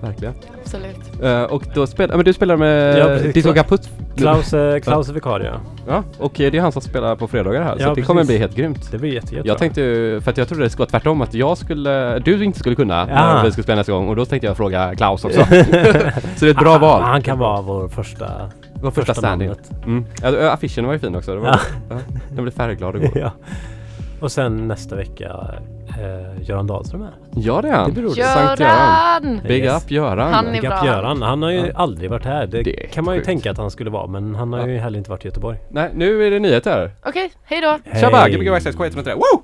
Verkligen. 0.01 0.33
Absolut. 0.63 1.21
Eh, 1.23 1.43
och 1.43 1.63
då 1.73 1.87
spelar, 1.87 2.15
men 2.15 2.25
du 2.25 2.33
spelar 2.33 2.57
med 2.57 2.97
Ja, 2.99 3.05
precis. 3.05 3.33
Disco 3.33 3.53
Kaput. 3.53 3.89
Klaus, 4.15 4.53
eh, 4.53 4.79
Klaus 4.79 5.09
är 5.09 5.13
vikarie. 5.13 5.53
Ja, 5.87 6.03
och 6.19 6.39
eh, 6.41 6.51
det 6.51 6.57
är 6.57 6.61
han 6.61 6.71
som 6.71 6.81
spelar 6.81 7.15
på 7.15 7.27
fredagar 7.27 7.61
här. 7.63 7.75
Ja, 7.79 7.85
så 7.87 7.93
det 7.93 8.01
kommer 8.01 8.23
bli 8.23 8.37
helt 8.37 8.55
grymt. 8.55 8.91
Det 8.91 8.97
blir 8.97 9.13
jätte, 9.13 9.25
jättebra. 9.27 9.47
Jag 9.51 9.57
tänkte 9.57 9.81
ju, 9.81 10.21
för 10.21 10.31
att 10.31 10.37
jag 10.37 10.47
trodde 10.47 10.63
det 10.63 10.69
skulle 10.69 10.81
vara 10.81 10.89
tvärtom, 10.89 11.21
att 11.21 11.33
jag 11.33 11.57
skulle, 11.57 12.19
du 12.19 12.43
inte 12.43 12.59
skulle 12.59 12.75
kunna 12.75 13.07
Ja. 13.09 13.15
när 13.35 13.43
vi 13.43 13.51
skulle 13.51 13.63
spela 13.63 13.75
nästa 13.75 13.91
gång 13.91 14.07
och 14.09 14.15
då 14.15 14.25
tänkte 14.25 14.47
jag 14.47 14.57
fråga 14.57 14.95
Klaus 14.95 15.25
också. 15.25 15.39
så 15.45 15.55
det 15.55 16.45
är 16.45 16.49
ett 16.49 16.57
bra 16.57 16.75
Ah, 16.75 16.77
val. 16.77 17.01
Han 17.01 17.21
kan 17.21 17.39
vara 17.39 17.61
vår 17.61 17.87
första, 17.87 18.49
Vår 18.73 18.91
första 18.91 19.13
standing. 19.13 19.47
namnet. 19.47 19.71
Mm. 19.85 20.05
Ja, 20.21 20.51
affischen 20.51 20.85
var 20.85 20.93
ju 20.93 20.99
fin 20.99 21.15
också. 21.15 21.33
Det 21.33 21.39
var, 21.39 21.47
Ja. 21.47 21.59
ja. 21.89 21.95
Den 22.29 22.43
blev 22.43 22.51
färgglad 22.51 22.95
igår. 22.95 23.11
ja. 23.15 23.31
Och 24.19 24.31
sen 24.31 24.67
nästa 24.67 24.95
vecka 24.95 25.31
eh, 25.99 26.41
Göran 26.49 26.67
Dahlström 26.67 27.01
här. 27.01 27.11
Ja 27.35 27.61
det 27.61 27.67
är 27.69 27.73
han. 27.73 27.85
Det 27.89 27.93
blir 27.93 28.03
roligt. 28.03 28.25
Sankt 28.25 28.59
Göran. 28.59 28.75
Göran! 29.23 29.41
Big 29.47 29.63
Yes. 29.63 29.83
up 29.85 29.91
Göran. 29.91 30.33
Han 30.33 30.47
är 30.47 30.51
Big 30.51 30.61
bra. 30.61 30.77
up 30.79 30.85
Göran. 30.85 31.21
Han 31.21 31.41
har 31.41 31.49
ju 31.51 31.57
Ja. 31.57 31.73
aldrig 31.75 32.09
varit 32.09 32.25
här. 32.25 32.47
Det, 32.47 32.61
Det 32.63 32.83
är 32.83 32.87
kan 32.87 33.05
man 33.05 33.13
ju 33.13 33.19
sjukt. 33.19 33.25
tänka 33.27 33.51
att 33.51 33.57
han 33.57 33.71
skulle 33.71 33.89
vara 33.89 34.07
men 34.07 34.35
han 34.35 34.53
har 34.53 34.59
Ja. 34.59 34.67
ju 34.67 34.77
heller 34.77 34.97
inte 34.97 35.09
varit 35.09 35.25
i 35.25 35.27
Göteborg. 35.27 35.57
Nej, 35.71 35.89
nu 35.95 36.27
är 36.27 36.31
det 36.31 36.39
nyheter. 36.39 36.91
Okej, 37.05 37.31
hej 37.43 37.61
då! 37.61 37.99
Tjaba! 37.99 38.17
Hej. 38.17 38.31
Gbg 38.31 38.47
Access 38.49 38.75
K103. 38.75 39.13
Woo! 39.15 39.41